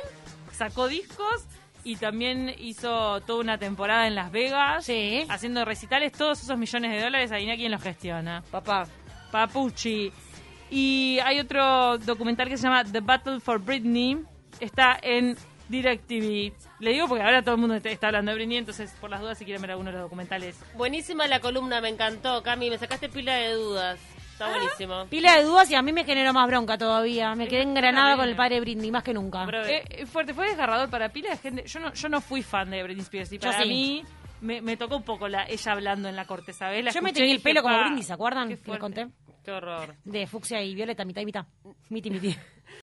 sacó 0.55 0.89
discos 0.89 1.45
y 1.85 1.97
también 1.97 2.55
hizo 2.59 3.21
toda 3.23 3.41
una 3.41 3.59
temporada 3.59 4.07
en 4.07 4.15
Las 4.15 4.33
Vegas, 4.33 4.87
Sí. 4.87 5.27
haciendo 5.29 5.65
recitales, 5.67 6.13
todos 6.13 6.43
esos 6.43 6.57
millones 6.57 6.93
de 6.93 7.03
dólares, 7.03 7.31
adivina 7.31 7.57
quién 7.57 7.71
los 7.73 7.83
gestiona. 7.83 8.43
Papá. 8.51 8.87
Papucci. 9.31 10.11
Y 10.71 11.19
hay 11.23 11.41
otro 11.41 11.99
documental 11.99 12.49
que 12.49 12.57
se 12.57 12.63
llama 12.63 12.85
The 12.85 13.01
Battle 13.01 13.41
for 13.41 13.59
Britney, 13.61 14.19
está 14.61 14.99
en 15.03 15.37
DirecTV. 15.69 16.53
Le 16.81 16.93
digo 16.93 17.07
porque 17.09 17.23
ahora 17.23 17.43
todo 17.43 17.55
el 17.55 17.61
mundo 17.61 17.75
está 17.75 18.07
hablando 18.07 18.31
de 18.31 18.37
Britney, 18.37 18.59
entonces 18.59 18.91
por 19.01 19.11
las 19.11 19.21
dudas 19.21 19.37
si 19.39 19.45
quieren 19.45 19.61
ver 19.61 19.73
alguno 19.73 19.91
de 19.91 19.97
los 19.99 20.03
documentales. 20.07 20.57
Buenísima 20.77 21.27
la 21.27 21.41
columna, 21.41 21.81
me 21.81 21.89
encantó. 21.91 22.43
Cami, 22.43 22.71
me 22.71 22.79
sacaste 22.79 23.09
pila 23.09 23.35
de 23.35 23.53
dudas. 23.53 23.99
Está 24.35 24.49
buenísimo. 24.51 25.07
Pila 25.07 25.37
de 25.37 25.45
dudas 25.45 25.71
y 25.71 25.77
a 25.77 25.83
mí 25.83 25.93
me 25.93 26.05
generó 26.05 26.33
más 26.33 26.47
bronca 26.49 26.77
todavía. 26.77 27.35
Me 27.37 27.47
quedé 27.47 27.63
engranada 27.63 28.17
con 28.17 28.29
el 28.29 28.35
padre 28.35 28.57
de 28.57 28.61
Britney, 28.63 28.91
más 28.91 29.05
que 29.05 29.15
nunca. 29.15 29.45
Pero- 29.47 29.65
Eh, 29.65 29.85
eh, 29.89 30.07
fuerte, 30.07 30.35
fue 30.35 30.49
desgarrador 30.49 30.91
para 30.91 31.09
pila 31.11 31.31
de 31.31 31.37
gente. 31.37 31.65
Yo 31.67 31.79
no, 31.81 31.93
yo 31.95 32.09
no 32.09 32.21
fui 32.21 32.43
fan 32.43 32.69
de 32.71 32.83
Britney 32.83 33.03
Spears 33.03 33.33
y 33.33 33.39
Yo 33.39 33.49
para 33.51 33.63
sí. 33.63 33.69
mí 33.69 34.05
me, 34.41 34.61
me 34.61 34.77
tocó 34.77 34.97
un 34.97 35.05
poco 35.05 35.29
la, 35.29 35.45
ella 35.49 35.73
hablando 35.73 36.09
en 36.09 36.17
la 36.17 36.25
corte, 36.25 36.53
¿sabes? 36.53 36.85
La 36.85 36.91
Yo 36.91 37.01
me 37.01 37.13
y 37.15 37.31
el 37.31 37.41
pelo 37.41 37.63
como 37.63 37.77
"Pa, 37.77 37.85
Britney, 37.85 38.03
¿se 38.03 38.13
acuerdan? 38.13 38.49
qué 38.49 38.55
Que 38.55 38.57
les 38.59 38.65
fuerte". 38.67 38.81
conté. 38.81 39.07
Qué 39.45 39.51
horror. 39.53 39.95
De 40.05 40.27
fucsia 40.27 40.61
y 40.63 40.75
violeta, 40.75 41.05
mitad 41.05 41.21
y 41.23 41.27
mitad. 41.27 41.47
Miti, 41.91 42.11
miti. 42.11 42.35